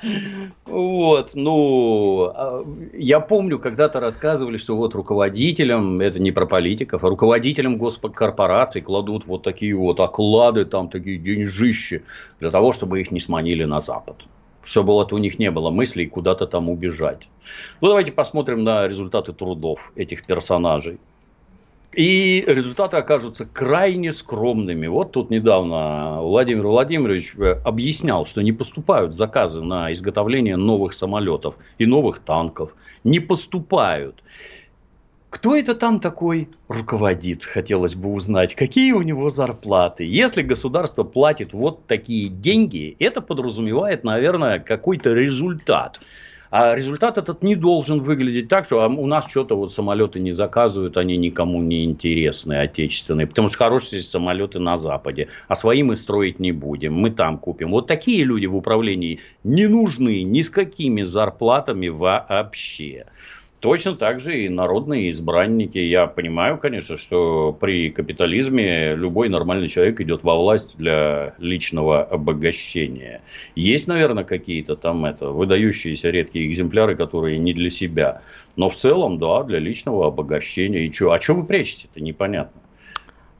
[0.66, 7.08] Вот, ну, а, я помню, когда-то рассказывали, что вот руководителям, это не про политиков, а
[7.08, 12.02] руководителям госкорпораций кладут вот такие вот оклады, там такие деньжищи,
[12.40, 14.16] для того, чтобы их не сманили на Запад
[14.62, 17.28] чтобы вот у них не было мыслей куда-то там убежать.
[17.80, 20.98] Ну, давайте посмотрим на результаты трудов этих персонажей.
[21.92, 24.86] И результаты окажутся крайне скромными.
[24.86, 31.56] Вот тут недавно Владимир Владимирович э, объяснял, что не поступают заказы на изготовление новых самолетов
[31.78, 32.76] и новых танков.
[33.02, 34.22] Не поступают.
[35.30, 38.56] Кто это там такой руководит, хотелось бы узнать.
[38.56, 40.04] Какие у него зарплаты?
[40.04, 46.00] Если государство платит вот такие деньги, это подразумевает, наверное, какой-то результат.
[46.50, 50.96] А результат этот не должен выглядеть так, что у нас что-то вот самолеты не заказывают,
[50.96, 53.28] они никому не интересны, отечественные.
[53.28, 55.28] Потому что хорошие самолеты на Западе.
[55.46, 57.70] А свои мы строить не будем, мы там купим.
[57.70, 63.06] Вот такие люди в управлении не нужны ни с какими зарплатами вообще.
[63.60, 65.76] Точно так же и народные избранники.
[65.76, 73.20] Я понимаю, конечно, что при капитализме любой нормальный человек идет во власть для личного обогащения.
[73.54, 78.22] Есть, наверное, какие-то там это, выдающиеся редкие экземпляры, которые не для себя.
[78.56, 80.86] Но в целом, да, для личного обогащения.
[80.86, 81.12] И что?
[81.12, 82.62] А что вы прячете-то, непонятно.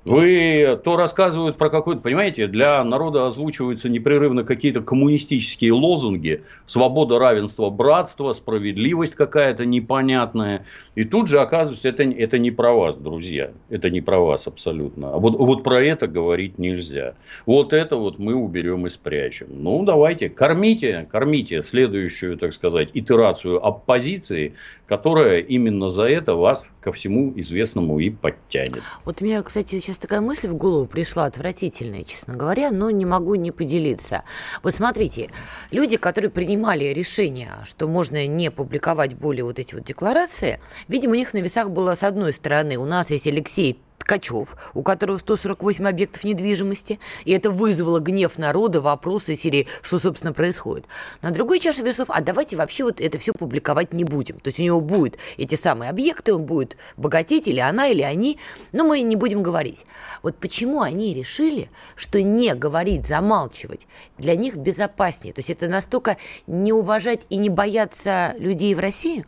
[0.05, 7.69] Вы то рассказывают про какой-то, понимаете, для народа озвучиваются непрерывно какие-то коммунистические лозунги, свобода, равенство,
[7.69, 10.65] братство, справедливость какая-то непонятная.
[10.95, 13.51] И тут же оказывается, это, это не про вас, друзья.
[13.69, 15.15] Это не про вас абсолютно.
[15.15, 17.15] А вот, вот про это говорить нельзя.
[17.45, 19.49] Вот это вот мы уберем и спрячем.
[19.51, 24.55] Ну, давайте, кормите, кормите следующую, так сказать, итерацию оппозиции,
[24.87, 28.83] которая именно за это вас ко всему известному и подтянет.
[29.05, 33.35] Вот меня, кстати, сейчас такая мысль в голову пришла, отвратительная, честно говоря, но не могу
[33.35, 34.25] не поделиться.
[34.63, 35.31] Вот смотрите,
[35.71, 41.17] люди, которые принимали решение, что можно не публиковать более вот эти вот декларации, видимо, у
[41.17, 45.87] них на весах было с одной стороны, у нас есть Алексей Ткачев, у которого 148
[45.87, 50.87] объектов недвижимости, и это вызвало гнев народа, вопросы серии, что, собственно, происходит.
[51.23, 54.41] На другой чаше весов, а давайте вообще вот это все публиковать не будем.
[54.41, 58.39] То есть у него будут эти самые объекты, он будет богатеть, или она, или они,
[58.73, 59.85] но мы не будем говорить.
[60.23, 63.87] Вот почему они решили, что не говорить, замалчивать
[64.17, 65.35] для них безопаснее?
[65.35, 69.27] То есть это настолько не уважать и не бояться людей в России?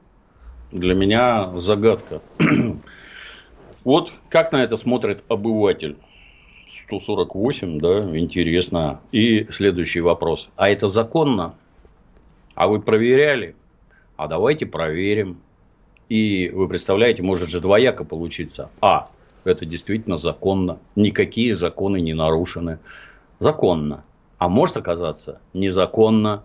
[0.72, 2.22] Для меня загадка.
[3.84, 5.96] Вот как на это смотрит обыватель?
[6.86, 9.00] 148, да, интересно.
[9.10, 10.48] И следующий вопрос.
[10.56, 11.54] А это законно?
[12.54, 13.56] А вы проверяли?
[14.16, 15.38] А давайте проверим.
[16.08, 18.70] И вы представляете, может же двояко получиться.
[18.80, 19.08] А,
[19.44, 20.78] это действительно законно.
[20.94, 22.78] Никакие законы не нарушены.
[23.38, 24.04] Законно.
[24.38, 26.44] А может оказаться незаконно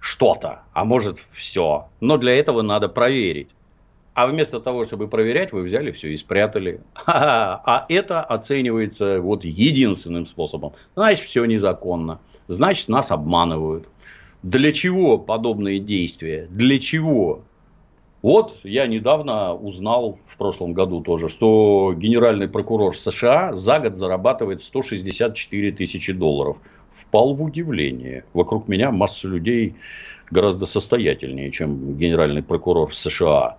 [0.00, 0.62] что-то.
[0.72, 1.88] А может все.
[2.00, 3.48] Но для этого надо проверить.
[4.16, 6.80] А вместо того, чтобы проверять, вы взяли все и спрятали.
[7.06, 10.72] А это оценивается вот единственным способом.
[10.94, 12.18] Значит, все незаконно.
[12.48, 13.86] Значит, нас обманывают.
[14.42, 16.48] Для чего подобные действия?
[16.48, 17.42] Для чего?
[18.22, 24.62] Вот я недавно узнал в прошлом году тоже, что генеральный прокурор США за год зарабатывает
[24.62, 26.56] 164 тысячи долларов.
[26.94, 28.24] Впал в удивление.
[28.32, 29.74] Вокруг меня масса людей
[30.30, 33.58] гораздо состоятельнее, чем генеральный прокурор США.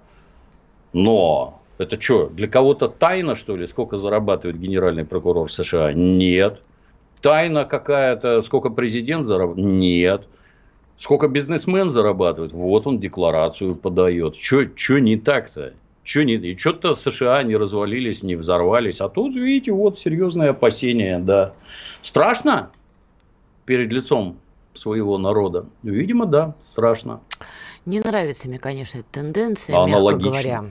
[0.94, 5.94] Но это что, для кого-то тайна, что ли, сколько зарабатывает генеральный прокурор США?
[5.94, 6.62] Нет.
[7.22, 9.74] Тайна какая-то, сколько президент зарабатывает?
[9.74, 10.28] Нет.
[10.98, 12.52] Сколько бизнесмен зарабатывает?
[12.54, 14.36] Вот он декларацию подает.
[14.36, 15.74] Что не так-то?
[16.04, 19.02] Что не, и что-то США не развалились, не взорвались.
[19.02, 21.54] А тут, видите, вот серьезные опасения, да.
[22.02, 22.72] Страшно
[23.66, 24.38] перед лицом
[24.74, 25.66] своего народа?
[25.84, 27.20] Видимо, да, страшно.
[27.88, 30.66] Не нравится мне, конечно, эта тенденция, мягко говоря.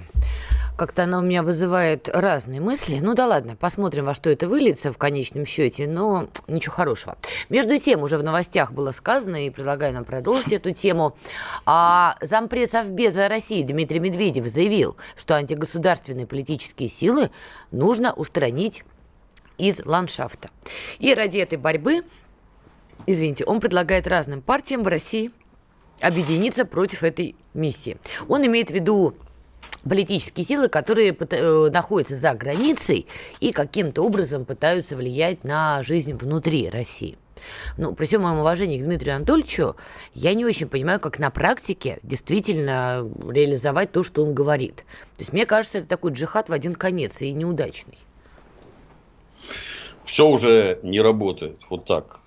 [0.77, 2.99] Как-то она у меня вызывает разные мысли.
[3.01, 7.17] Ну да ладно, посмотрим, во что это выльется в конечном счете, но ничего хорошего.
[7.49, 11.17] Между тем, уже в новостях было сказано, и предлагаю нам продолжить эту тему.
[11.65, 17.31] А зампресс Совбеза России Дмитрий Медведев заявил, что антигосударственные политические силы
[17.71, 18.85] нужно устранить
[19.57, 20.51] из ландшафта.
[20.99, 22.03] И ради этой борьбы,
[23.07, 25.31] извините, он предлагает разным партиям в России–
[26.01, 27.97] объединиться против этой миссии.
[28.29, 29.15] Он имеет в виду
[29.89, 33.07] политические силы, которые э, находятся за границей
[33.41, 37.17] и каким-то образом пытаются влиять на жизнь внутри России.
[37.77, 39.77] Ну, при всем моем уважении к Дмитрию Анатольевичу,
[40.15, 44.77] я не очень понимаю, как на практике действительно реализовать то, что он говорит.
[44.77, 47.99] То есть, мне кажется, это такой джихад в один конец и неудачный.
[50.05, 51.59] Все уже не работает.
[51.69, 52.21] Вот так.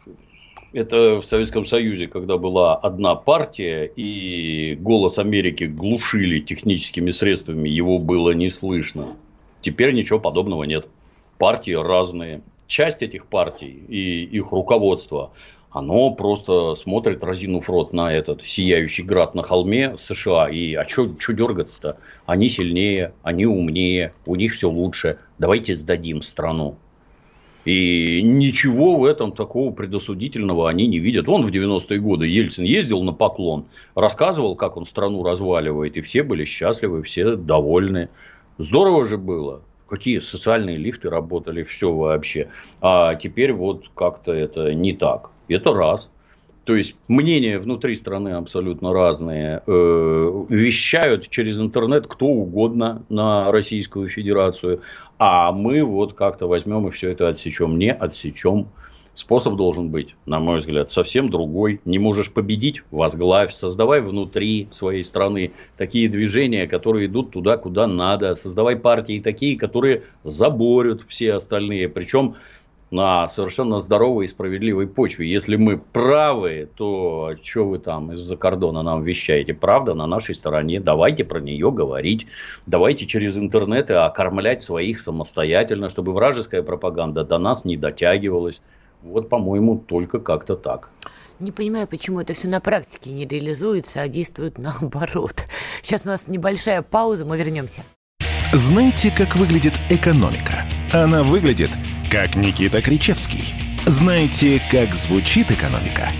[0.72, 7.98] Это в Советском Союзе, когда была одна партия, и голос Америки глушили техническими средствами, его
[7.98, 9.08] было не слышно.
[9.62, 10.88] Теперь ничего подобного нет.
[11.40, 12.42] Партии разные.
[12.68, 15.32] Часть этих партий и их руководство,
[15.72, 20.50] оно просто смотрит, разинув рот на этот сияющий град на холме США.
[20.50, 21.98] И а что дергаться-то?
[22.28, 25.18] Они сильнее, они умнее, у них все лучше.
[25.40, 26.78] Давайте сдадим страну.
[27.66, 31.28] И ничего в этом такого предосудительного они не видят.
[31.28, 36.24] Он в 90-е годы Ельцин ездил на поклон, рассказывал, как он страну разваливает, и все
[36.24, 38.10] были счастливы, все довольны.
[38.58, 39.62] Здорово же было.
[39.88, 42.50] Какие социальные лифты работали, все вообще.
[42.82, 45.32] А теперь вот как-то это не так.
[45.48, 46.12] Это раз.
[46.70, 49.64] То есть мнения внутри страны абсолютно разные.
[49.66, 54.84] Э, вещают через интернет кто угодно на Российскую Федерацию.
[55.18, 57.80] А мы вот как-то возьмем и все это отсечем.
[57.80, 58.68] Не отсечем.
[59.16, 61.82] Способ должен быть, на мой взгляд, совсем другой.
[61.86, 68.36] Не можешь победить, возглавь, создавай внутри своей страны такие движения, которые идут туда, куда надо.
[68.36, 71.90] Создавай партии такие, которые заборют все остальные.
[71.90, 72.36] Причем
[72.92, 75.30] на совершенно здоровой и справедливой почве.
[75.32, 79.54] Если мы правы, то что вы там из-за кордона нам вещаете?
[79.54, 80.80] Правда на нашей стороне.
[80.80, 82.28] Давайте про нее говорить.
[82.66, 88.62] Давайте через интернет окормлять своих самостоятельно, чтобы вражеская пропаганда до нас не дотягивалась.
[89.02, 90.90] Вот, по-моему, только как-то так.
[91.40, 95.46] Не понимаю, почему это все на практике не реализуется, а действует наоборот.
[95.82, 97.82] Сейчас у нас небольшая пауза, мы вернемся.
[98.52, 100.66] Знаете, как выглядит экономика?
[100.92, 101.70] Она выглядит
[102.10, 103.54] как Никита Кричевский.
[103.86, 106.12] Знаете, как звучит экономика?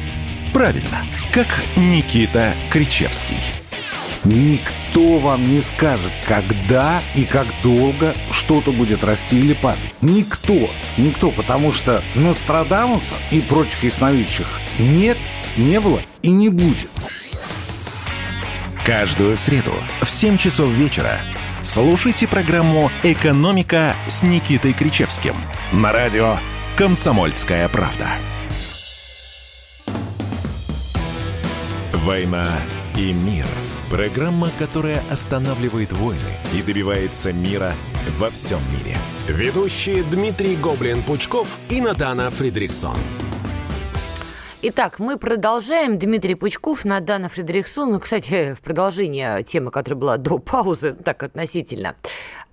[0.54, 3.38] Правильно, как Никита Кричевский.
[4.24, 9.94] Никто вам не скажет, когда и как долго что-то будет расти или падать.
[10.02, 10.70] Никто.
[10.98, 15.18] Никто, потому что Нострадамуса и прочих ясновидящих нет,
[15.58, 16.92] не было и не будет.
[18.86, 21.20] Каждую среду в 7 часов вечера
[21.62, 25.36] слушайте программу «Экономика» с Никитой Кричевским
[25.74, 26.38] на радио
[26.78, 28.08] «Комсомольская правда».
[31.94, 32.48] «Война
[32.96, 33.46] и мир»–
[33.90, 36.20] Программа, которая останавливает войны
[36.54, 37.74] и добивается мира
[38.20, 38.96] во всем мире.
[39.28, 42.96] Ведущие Дмитрий Гоблин-Пучков и Надана Фридриксон.
[44.62, 45.98] Итак, мы продолжаем.
[45.98, 47.94] Дмитрий Пучков, Надана Фредериксон.
[47.94, 51.96] Ну, кстати, в продолжение темы, которая была до паузы, так относительно.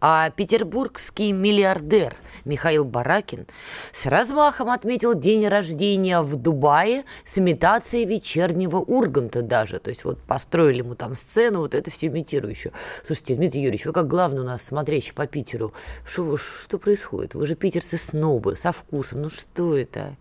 [0.01, 3.47] А петербургский миллиардер Михаил Баракин
[3.93, 9.79] с размахом отметил день рождения в Дубае с имитацией вечернего Урганта даже.
[9.79, 12.73] То есть вот построили ему там сцену, вот это все имитирующую.
[13.05, 15.73] Слушайте, Дмитрий Юрьевич, вы как главный у нас смотрящий по Питеру,
[16.07, 17.35] что, что происходит?
[17.35, 19.23] Вы же питерцы снобы, со вкусом.
[19.23, 20.15] Ну что это?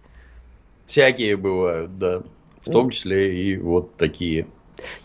[0.86, 2.24] Всякие бывают, да.
[2.62, 4.48] В том числе и вот такие.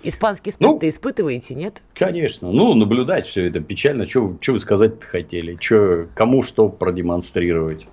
[0.02, 1.82] Испанский стыд ну, испытываете, нет?
[1.94, 2.50] Конечно.
[2.50, 4.08] Ну, наблюдать все это печально.
[4.08, 5.56] Что вы сказать хотели?
[5.60, 7.86] Чё, кому что продемонстрировать?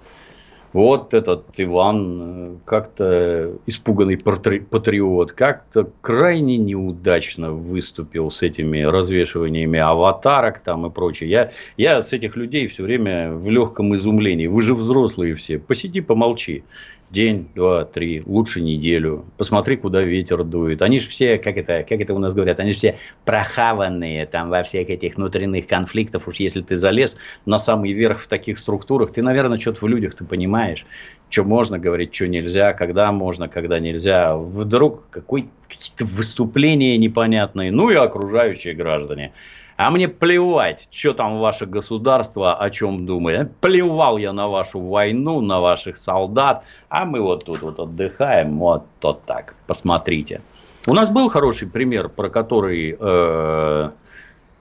[0.74, 10.60] Вот этот Иван, э, как-то испуганный патриот, как-то крайне неудачно выступил с этими развешиваниями аватарок
[10.60, 11.30] там и прочее.
[11.30, 14.48] Я, я с этих людей все время в легком изумлении.
[14.48, 15.58] Вы же взрослые все.
[15.58, 16.64] Посиди, помолчи
[17.10, 19.26] день, два, три, лучше неделю.
[19.38, 20.82] Посмотри, куда ветер дует.
[20.82, 24.50] Они же все, как это, как это у нас говорят, они же все прохаванные там
[24.50, 26.28] во всех этих внутренних конфликтах.
[26.28, 30.16] Уж если ты залез на самый верх в таких структурах, ты, наверное, что-то в людях
[30.16, 30.86] ты понимаешь,
[31.30, 34.36] что можно говорить, что нельзя, когда можно, когда нельзя.
[34.36, 39.32] Вдруг какой, какие-то выступления непонятные, ну и окружающие граждане.
[39.78, 43.56] А мне плевать, что там ваше государство о чем думает.
[43.58, 46.64] Плевал я на вашу войну, на ваших солдат.
[46.90, 49.54] А мы вот тут вот отдыхаем, вот то так.
[49.68, 50.42] Посмотрите.
[50.88, 53.90] У нас был хороший пример, про который э,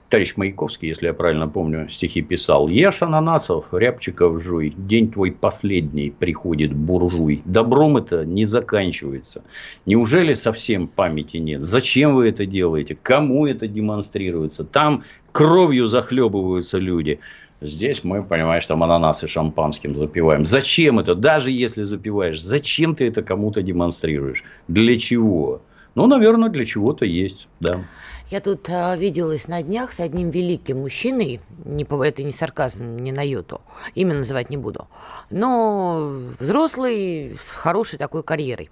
[0.09, 2.67] товарищ Маяковский, если я правильно помню, стихи писал.
[2.67, 7.41] Ешь ананасов, рябчиков жуй, день твой последний приходит буржуй.
[7.45, 9.43] Добром это не заканчивается.
[9.85, 11.63] Неужели совсем памяти нет?
[11.63, 12.97] Зачем вы это делаете?
[13.01, 14.63] Кому это демонстрируется?
[14.63, 17.19] Там кровью захлебываются люди.
[17.59, 20.45] Здесь мы, понимаешь, там ананасы шампанским запиваем.
[20.45, 21.15] Зачем это?
[21.15, 24.43] Даже если запиваешь, зачем ты это кому-то демонстрируешь?
[24.67, 25.61] Для чего?
[25.95, 27.79] Ну, наверное, для чего-то есть, да.
[28.29, 33.13] Я тут а, виделась на днях с одним великим мужчиной, не, это не сарказм, не
[33.13, 33.61] на йоту,
[33.95, 34.87] имя называть не буду,
[35.29, 38.69] но взрослый, с хорошей такой карьерой.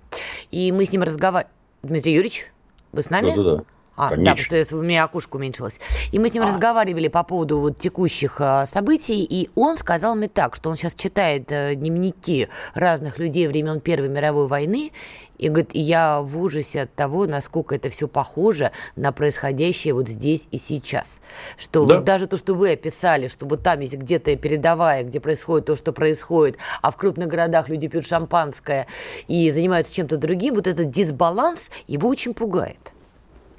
[0.52, 1.54] И мы с ним разговаривали.
[1.84, 2.52] Дмитрий Юрьевич,
[2.92, 3.30] вы с нами?
[3.30, 3.64] Да-да-да.
[3.96, 4.26] А, Конечно.
[4.26, 5.80] да, потому что у меня окошко уменьшилось.
[6.12, 6.48] И мы с ним а.
[6.48, 10.94] разговаривали по поводу вот текущих а, событий, и он сказал мне так, что он сейчас
[10.96, 14.92] читает а, дневники разных людей времен Первой мировой войны,
[15.38, 20.48] и говорит, я в ужасе от того, насколько это все похоже на происходящее вот здесь
[20.52, 21.20] и сейчас.
[21.58, 21.96] Что да.
[21.96, 25.76] вот даже то, что вы описали, что вот там есть где-то передовая, где происходит то,
[25.76, 28.88] что происходит, а в крупных городах люди пьют шампанское
[29.28, 32.95] и занимаются чем-то другим, вот этот дисбаланс его очень пугает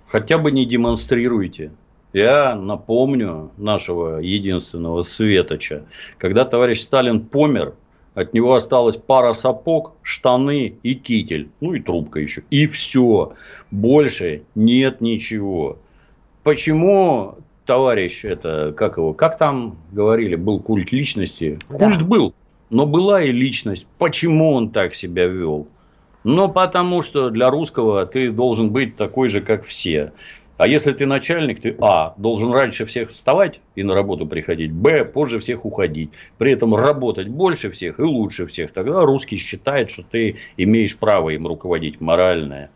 [0.07, 1.73] хотя бы не демонстрируйте.
[2.13, 5.85] Я напомню нашего единственного Светоча.
[6.19, 7.75] Когда товарищ Сталин помер,
[8.15, 11.51] от него осталась пара сапог, штаны и китель.
[11.61, 12.43] Ну и трубка еще.
[12.49, 13.35] И все.
[13.71, 15.79] Больше нет ничего.
[16.43, 17.35] Почему
[17.67, 21.59] товарищ это, как его, как там говорили, был культ личности?
[21.69, 21.77] Да.
[21.77, 22.35] Культ был,
[22.71, 23.87] но была и личность.
[23.99, 25.69] Почему он так себя вел?
[26.29, 30.12] Но потому что для русского ты должен быть такой же, как все.
[30.57, 35.05] А если ты начальник, ты А, должен раньше всех вставать и на работу приходить, Б,
[35.05, 36.11] позже всех уходить.
[36.37, 38.72] При этом работать больше всех и лучше всех.
[38.72, 42.70] Тогда русский считает, что ты имеешь право им руководить, моральное.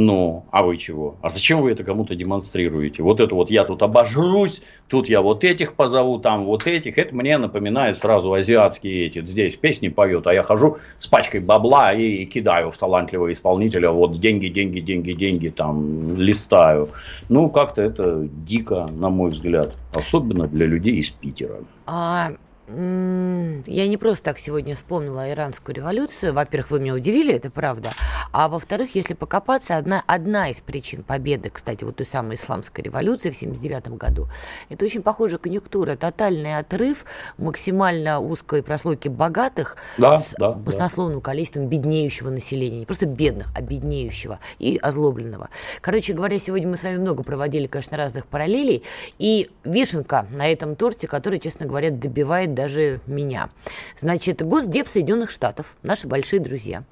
[0.00, 1.16] Ну, а вы чего?
[1.22, 3.02] А зачем вы это кому-то демонстрируете?
[3.02, 6.98] Вот это вот я тут обожрусь, тут я вот этих позову, там вот этих.
[6.98, 9.26] Это мне напоминает сразу азиатские эти.
[9.26, 13.90] Здесь песни поют, а я хожу с пачкой бабла и кидаю в талантливого исполнителя.
[13.90, 16.90] Вот деньги, деньги, деньги, деньги там листаю.
[17.28, 19.74] Ну, как-то это дико, на мой взгляд.
[19.96, 21.56] Особенно для людей из Питера.
[21.86, 22.30] А
[22.68, 26.34] я не просто так сегодня вспомнила иранскую революцию.
[26.34, 27.94] Во-первых, вы меня удивили, это правда.
[28.30, 33.30] А во-вторых, если покопаться, одна, одна из причин победы, кстати, вот той самой исламской революции
[33.30, 34.28] в 79 году,
[34.68, 35.96] это очень похожая конъюнктура.
[35.96, 37.06] Тотальный отрыв
[37.38, 41.24] максимально узкой прослойки богатых да, с да, баснословным да.
[41.24, 42.80] количеством беднеющего населения.
[42.80, 45.48] Не просто бедных, а беднеющего и озлобленного.
[45.80, 48.82] Короче говоря, сегодня мы с вами много проводили, конечно, разных параллелей.
[49.18, 53.48] И вишенка на этом торте, который, честно говоря, добивает даже меня.
[53.96, 56.82] Значит, Госдеп Соединенных Штатов, наши большие друзья,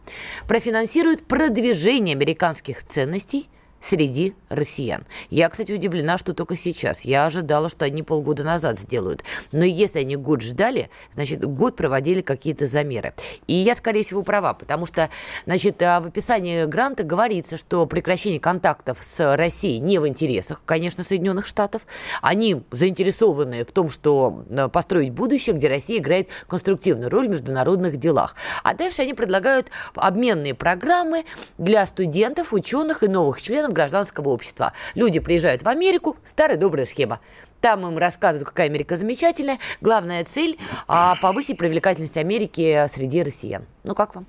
[0.47, 3.49] профинансирует продвижение американских ценностей
[3.87, 5.05] среди россиян.
[5.31, 7.03] Я, кстати, удивлена, что только сейчас.
[7.03, 9.23] Я ожидала, что они полгода назад сделают.
[9.53, 13.15] Но если они год ждали, значит, год проводили какие-то замеры.
[13.47, 15.09] И я, скорее всего, права, потому что,
[15.45, 21.05] значит, а, в описании гранта говорится, что прекращение контактов с Россией не в интересах, конечно,
[21.05, 21.87] Соединенных Штатов.
[22.23, 27.99] Они заинтересованы в том, что а, построить будущее, где Россия играет конструктивную роль в международных
[27.99, 28.35] делах.
[28.65, 31.25] А дальше они предлагают обменные программы
[31.59, 34.73] для студентов, ученых и новых членов гражданского общества.
[34.95, 37.21] Люди приезжают в Америку, старая добрая схема.
[37.61, 39.59] Там им рассказывают, какая Америка замечательная.
[39.81, 40.57] Главная цель
[40.89, 43.67] а,– повысить привлекательность Америки среди россиян.
[43.85, 44.27] Ну, как вам?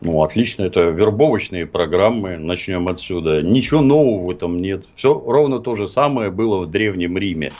[0.00, 3.40] Ну, отлично, это вербовочные программы, начнем отсюда.
[3.40, 4.84] Ничего нового в этом нет.
[4.94, 7.52] Все ровно то же самое было в Древнем Риме.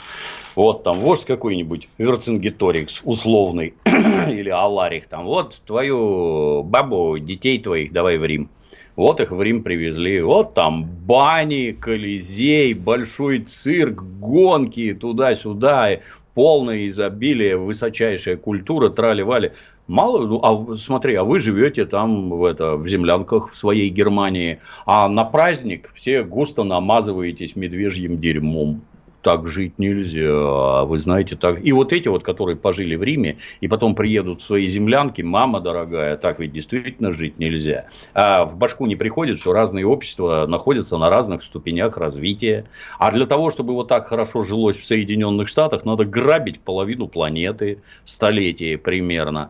[0.55, 8.17] Вот там вождь какой-нибудь, Верцингеторикс условный, или Аларих там, вот твою бабу, детей твоих давай
[8.17, 8.49] в Рим.
[8.95, 10.21] Вот их в Рим привезли.
[10.21, 15.99] Вот там бани, колизей, большой цирк, гонки туда-сюда,
[16.33, 19.51] полное изобилие, высочайшая культура, трали-вали.
[19.87, 24.59] Мало, ну, а смотри, а вы живете там в, это, в землянках в своей Германии,
[24.85, 28.81] а на праздник все густо намазываетесь медвежьим дерьмом
[29.25, 31.57] так жить нельзя, вы знаете, так.
[31.65, 35.61] И вот эти вот, которые пожили в Риме и потом приедут в свои землянки, мама
[35.61, 37.87] дорогая, так ведь действительно жить нельзя.
[38.13, 42.65] А в башку не приходит, что разные общества находятся на разных ступенях развития.
[42.99, 47.79] А для того, чтобы вот так хорошо жилось в Соединенных Штатах, надо грабить половину планеты,
[48.05, 49.49] столетие примерно.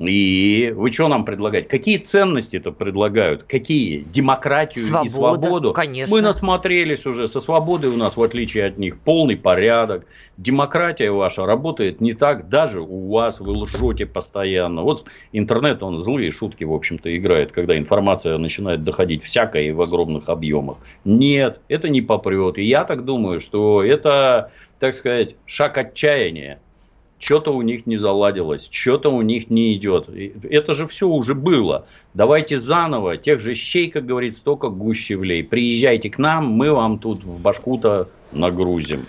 [0.00, 1.68] И вы что нам предлагаете?
[1.68, 3.44] Какие ценности это предлагают?
[3.44, 4.00] Какие?
[4.12, 5.72] Демократию Свобода, и свободу?
[5.72, 6.14] Конечно.
[6.14, 7.26] Мы насмотрелись уже.
[7.26, 10.06] Со свободой у нас, в отличие от них, полный порядок.
[10.36, 13.40] Демократия ваша работает не так даже у вас.
[13.40, 14.82] Вы лжете постоянно.
[14.82, 19.82] Вот интернет, он злые шутки, в общем-то, играет, когда информация начинает доходить всякое и в
[19.82, 20.78] огромных объемах.
[21.04, 22.58] Нет, это не попрет.
[22.58, 26.60] И я так думаю, что это, так сказать, шаг отчаяния
[27.18, 30.08] что-то у них не заладилось, что-то у них не идет.
[30.08, 31.86] Это же все уже было.
[32.14, 35.42] Давайте заново, тех же щей, как говорится, только гуще влей.
[35.42, 39.06] Приезжайте к нам, мы вам тут в башку-то нагрузим.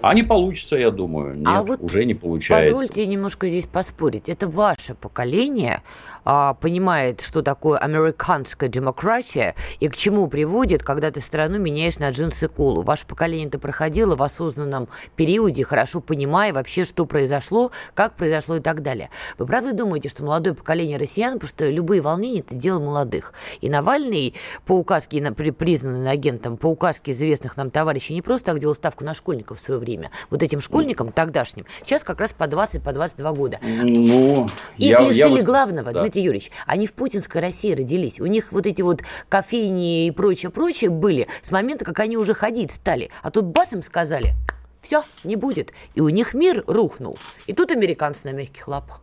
[0.00, 1.32] А не получится, я думаю.
[1.32, 2.72] А Нет, а вот уже не получается.
[2.72, 4.28] Позвольте немножко здесь поспорить.
[4.28, 5.82] Это ваше поколение
[6.24, 12.10] а, понимает, что такое американская демократия и к чему приводит, когда ты страну меняешь на
[12.10, 12.82] джинсы колу.
[12.82, 18.60] Ваше поколение это проходило в осознанном периоде, хорошо понимая вообще, что произошло, как произошло и
[18.60, 19.10] так далее.
[19.36, 23.32] Вы правда думаете, что молодое поколение россиян, потому что любые волнения– это дело молодых.
[23.60, 28.74] И Навальный по указке, признанный агентом, по указке известных нам товарищей, не просто так делал
[28.74, 30.10] ставку на школьников в свое время.
[30.30, 33.58] Вот этим школьникам тогдашним сейчас как раз по 20, по 22 года.
[33.62, 35.44] Ну, Их я, лишили я...
[35.44, 36.02] главного, да.
[36.02, 36.50] Дмитрий Юрьевич.
[36.66, 38.20] Они в путинской России родились.
[38.20, 42.72] У них вот эти вот кофейни и прочее-прочее были с момента, как они уже ходить
[42.72, 43.10] стали.
[43.22, 44.34] А тут бас им сказали,
[44.80, 45.72] все, не будет.
[45.94, 47.18] И у них мир рухнул.
[47.46, 49.02] И тут американцы на мягких лапах.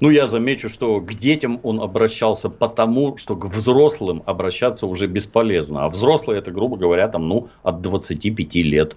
[0.00, 5.84] Ну, я замечу, что к детям он обращался потому, что к взрослым обращаться уже бесполезно.
[5.84, 8.96] А взрослые, это, грубо говоря, там, ну, от 25 лет.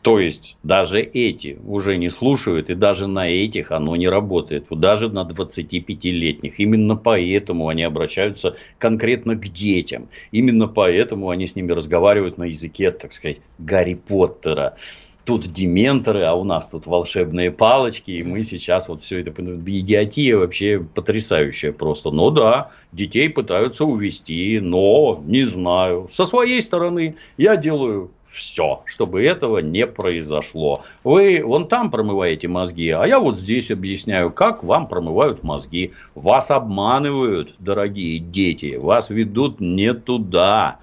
[0.00, 4.66] То есть, даже эти уже не слушают, и даже на этих оно не работает.
[4.70, 6.58] Даже на 25-летних.
[6.58, 10.08] Именно поэтому они обращаются конкретно к детям.
[10.30, 14.76] Именно поэтому они с ними разговаривают на языке, так сказать, Гарри Поттера
[15.24, 19.30] тут дементоры, а у нас тут волшебные палочки, и мы сейчас вот все это...
[19.34, 22.10] Идиотия вообще потрясающая просто.
[22.10, 26.08] Но да, детей пытаются увести, но не знаю.
[26.10, 30.82] Со своей стороны я делаю все, чтобы этого не произошло.
[31.04, 35.92] Вы вон там промываете мозги, а я вот здесь объясняю, как вам промывают мозги.
[36.14, 40.78] Вас обманывают, дорогие дети, вас ведут не туда.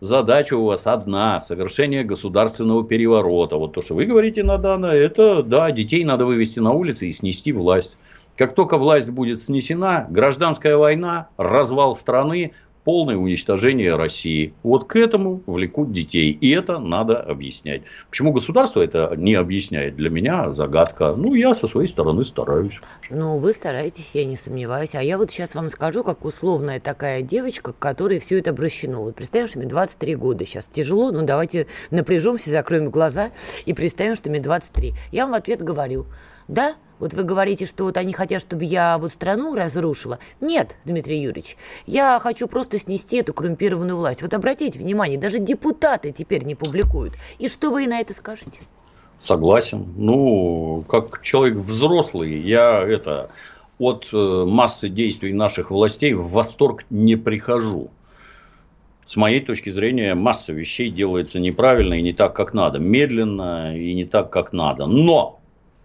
[0.00, 3.56] Задача у вас одна– совершение государственного переворота.
[3.56, 7.50] Вот то, что вы говорите, Надана, это, да, детей надо вывести на улицы и снести
[7.50, 7.96] власть.
[8.36, 12.52] Как только власть будет снесена, гражданская война, развал страны,
[12.86, 14.54] полное уничтожение России.
[14.62, 16.30] Вот к этому влекут детей.
[16.30, 17.82] И это надо объяснять.
[18.08, 19.96] Почему государство это не объясняет?
[19.96, 21.12] Для меня загадка.
[21.16, 22.78] Ну, я со своей стороны стараюсь.
[23.10, 24.94] Ну, вы стараетесь, я не сомневаюсь.
[24.94, 29.02] А я вот сейчас вам скажу, как условная такая девочка, к которой все это обращено.
[29.02, 30.66] Вот представим, мне 23 года сейчас.
[30.66, 33.32] Тяжело, но давайте напряжемся, закроем глаза
[33.64, 34.94] и представим, что мне 23.
[35.10, 36.06] Я вам в ответ говорю,
[36.46, 40.18] да, вот вы говорите, что вот они хотят, чтобы я вот страну разрушила.
[40.40, 44.22] Нет, Дмитрий Юрьевич, я хочу просто снести эту коррумпированную власть.
[44.22, 47.14] Вот обратите внимание, даже депутаты теперь не публикуют.
[47.38, 48.60] И что вы на это скажете?
[49.20, 49.92] Согласен.
[49.96, 53.30] Ну, как человек взрослый, я это
[53.78, 57.90] от э, массы действий наших властей в восторг не прихожу.
[59.04, 62.78] С моей точки зрения, масса вещей делается неправильно и не так, как надо.
[62.78, 64.86] Медленно и не так, как надо.
[64.86, 65.35] Но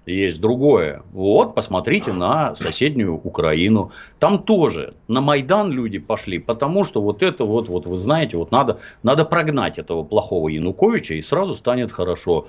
[0.06, 1.04] есть другое.
[1.12, 3.92] Вот, посмотрите на соседнюю Украину.
[4.20, 8.52] Там тоже на Майдан люди пошли, потому что вот это вот, вот вы знаете, вот
[8.52, 12.48] надо, надо прогнать этого плохого Януковича, и сразу станет хорошо.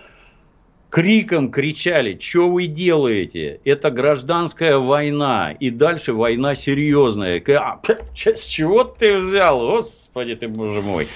[0.88, 3.60] Криком кричали, что вы делаете?
[3.64, 5.52] Это гражданская война.
[5.52, 7.42] И дальше война серьезная.
[7.58, 7.80] А,
[8.14, 9.58] с чего ты взял?
[9.60, 11.08] Господи ты, боже мой.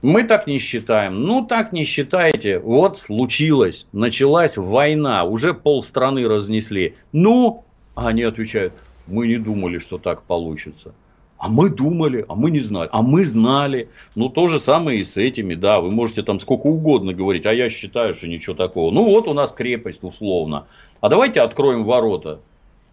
[0.00, 1.20] Мы так не считаем.
[1.22, 2.60] Ну, так не считаете.
[2.60, 3.86] Вот случилось.
[3.92, 5.24] Началась война.
[5.24, 6.94] Уже полстраны разнесли.
[7.12, 7.64] Ну,
[7.96, 8.74] они отвечают,
[9.08, 10.94] мы не думали, что так получится.
[11.36, 12.88] А мы думали, а мы не знали.
[12.92, 13.88] А мы знали.
[14.14, 15.80] Ну, то же самое и с этими, да.
[15.80, 18.92] Вы можете там сколько угодно говорить, а я считаю, что ничего такого.
[18.92, 20.66] Ну, вот у нас крепость условно.
[21.00, 22.40] А давайте откроем ворота.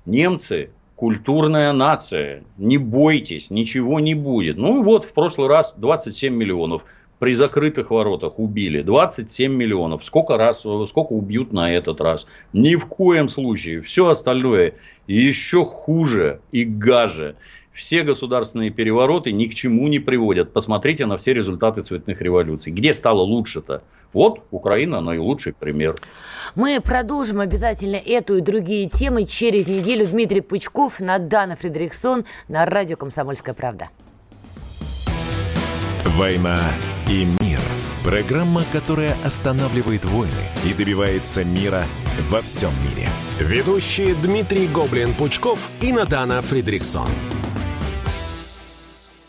[0.05, 2.43] Немцы культурная нация.
[2.57, 4.57] Не бойтесь, ничего не будет.
[4.57, 6.83] Ну вот в прошлый раз 27 миллионов
[7.19, 10.03] при закрытых воротах убили 27 миллионов.
[10.03, 12.27] Сколько раз, сколько убьют на этот раз?
[12.53, 13.81] Ни в коем случае.
[13.81, 14.75] Все остальное
[15.07, 17.35] еще хуже и гаже.
[17.76, 20.53] Все государственные перевороты ни к чему не приводят.
[20.53, 22.71] Посмотрите на все результаты цветных революций.
[22.71, 23.84] Где стало лучше-то?
[24.13, 25.95] Вот Украина наилучший пример.
[26.55, 30.07] Мы продолжим обязательно эту и другие темы через неделю.
[30.07, 33.89] Дмитрий Пучков, Надана Фредериксон на радио «Комсомольская правда».
[36.05, 36.61] «Война
[37.09, 37.59] и мир».
[38.05, 40.32] Программа, которая останавливает войны
[40.63, 41.84] и добивается мира
[42.30, 43.09] во всем мире.
[43.39, 47.09] Ведущие Дмитрий Гоблин-Пучков и Надана Фридриксон.